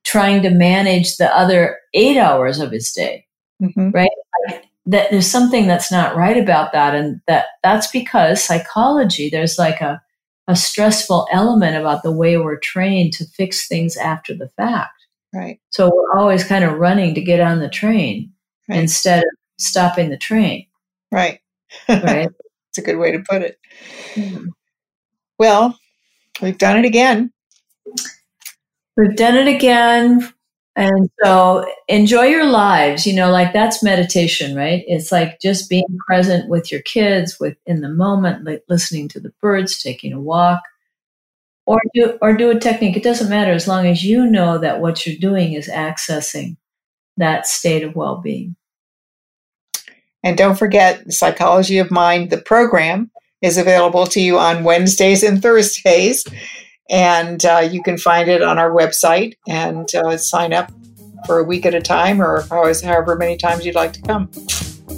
trying 0.05 0.43
to 0.43 0.51
manage 0.51 1.17
the 1.17 1.35
other 1.37 1.79
eight 1.95 2.19
hours 2.19 2.61
of 2.61 2.71
his 2.71 2.93
day, 2.93 3.27
mm-hmm. 3.63 3.91
right? 3.91 4.11
Like 4.49 4.65
that 4.87 5.11
there's 5.11 5.31
something 5.31 5.67
that's 5.67 5.93
not 5.93 6.17
right 6.17 6.37
about 6.37 6.73
that, 6.73 6.95
and 6.95 7.21
that 7.27 7.47
that's 7.63 7.87
because 7.89 8.43
psychology. 8.43 9.31
There's 9.31 9.59
like 9.59 9.81
a 9.81 10.03
a 10.49 10.57
stressful 10.57 11.29
element 11.31 11.77
about 11.77 12.03
the 12.03 12.13
way 12.13 12.37
we're 12.37 12.59
trained 12.59 13.13
to 13.15 13.25
fix 13.25 13.69
things 13.69 13.97
after 13.97 14.35
the 14.35 14.49
fact. 14.57 14.93
Right. 15.33 15.61
So 15.71 15.91
we're 15.95 16.19
always 16.19 16.45
kind 16.45 16.65
of 16.65 16.79
running 16.79 17.15
to 17.15 17.23
get 17.23 17.41
on 17.41 17.61
the 17.61 17.69
train 17.69 18.33
right. 18.69 18.81
instead 18.81 19.21
of 19.21 19.31
stopping 19.63 20.11
the 20.11 20.17
train. 20.17 20.67
Right. 21.11 21.41
Right. 21.89 22.29
It's 22.71 22.79
a 22.79 22.91
good 22.91 22.97
way 22.97 23.13
to 23.13 23.23
put 23.29 23.43
it. 23.43 23.59
Mm-hmm. 24.15 24.49
Well, 25.39 25.79
we've 26.41 26.57
done 26.57 26.79
it 26.79 26.87
again. 26.87 27.31
We've 28.97 29.15
done 29.15 29.37
it 29.37 29.47
again. 29.47 30.33
And 30.75 31.11
so 31.23 31.71
enjoy 31.89 32.25
your 32.25 32.47
lives, 32.47 33.07
you 33.07 33.15
know, 33.15 33.31
like 33.31 33.53
that's 33.53 33.83
meditation, 33.83 34.57
right? 34.57 34.85
It's 34.87 35.13
like 35.13 35.39
just 35.39 35.69
being 35.69 35.85
present 36.07 36.49
with 36.49 36.73
your 36.73 36.81
kids, 36.81 37.39
with 37.39 37.59
in 37.67 37.83
the 37.83 37.91
moment, 37.91 38.45
like 38.45 38.65
listening 38.71 39.09
to 39.09 39.21
the 39.21 39.33
birds, 39.43 39.83
taking 39.83 40.15
a 40.15 40.21
walk, 40.21 40.63
or 41.67 41.79
do 41.95 42.19
or 42.23 42.35
do 42.35 42.51
a 42.51 42.59
technique. 42.59 42.97
It 42.97 43.03
doesn't 43.03 43.29
matter 43.29 43.53
as 43.53 43.69
long 43.69 43.87
as 43.87 44.03
you 44.03 44.25
know 44.25 44.57
that 44.59 44.81
what 44.81 45.07
you're 45.07 45.19
doing 45.19 45.53
is 45.53 45.69
accessing 45.69 46.57
that 47.19 47.47
state 47.47 47.85
of 47.85 47.95
well-being. 47.95 48.57
And 50.25 50.37
don't 50.37 50.57
forget, 50.57 51.13
Psychology 51.13 51.79
of 51.79 51.91
Mind, 51.91 52.31
the 52.31 52.39
program, 52.39 53.11
is 53.43 53.59
available 53.59 54.07
to 54.07 54.21
you 54.21 54.39
on 54.39 54.65
Wednesdays 54.65 55.23
and 55.23 55.43
Thursdays. 55.43 56.25
And 56.91 57.45
uh, 57.45 57.69
you 57.71 57.83
can 57.83 57.99
find 57.99 58.29
it 58.29 58.43
on 58.43 58.59
our 58.59 58.71
website 58.71 59.35
and 59.49 59.93
uh, 59.95 60.17
sign 60.17 60.53
up 60.53 60.71
for 61.27 61.39
a 61.39 61.45
week 61.45 61.67
at 61.67 61.75
a 61.75 61.81
time 61.81 62.21
or 62.21 62.43
however 62.51 63.17
many 63.17 63.37
times 63.37 63.65
you'd 63.65 63.75
like 63.75 63.93
to 63.95 64.03
come. 64.03 64.31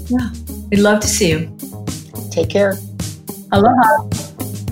Yeah, 0.08 0.30
we'd 0.70 0.80
love 0.80 1.00
to 1.00 1.08
see 1.08 1.30
you. 1.30 1.56
Take 2.30 2.50
care. 2.50 2.76
Aloha. 3.52 4.08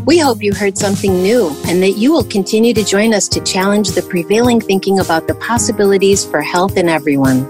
We 0.04 0.18
hope 0.18 0.42
you 0.42 0.52
heard 0.52 0.76
something 0.76 1.22
new 1.22 1.54
and 1.66 1.80
that 1.82 1.92
you 1.92 2.12
will 2.12 2.24
continue 2.24 2.74
to 2.74 2.82
join 2.82 3.14
us 3.14 3.28
to 3.28 3.40
challenge 3.44 3.90
the 3.92 4.02
prevailing 4.02 4.60
thinking 4.60 4.98
about 4.98 5.28
the 5.28 5.34
possibilities 5.36 6.24
for 6.24 6.40
health 6.40 6.76
in 6.76 6.88
everyone. 6.88 7.48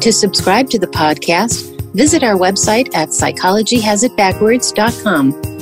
To 0.00 0.12
subscribe 0.12 0.68
to 0.70 0.78
the 0.78 0.86
podcast, 0.86 1.73
visit 1.94 2.22
our 2.22 2.36
website 2.36 2.94
at 2.94 3.08
psychologyhasitbackwards.com 3.10 5.53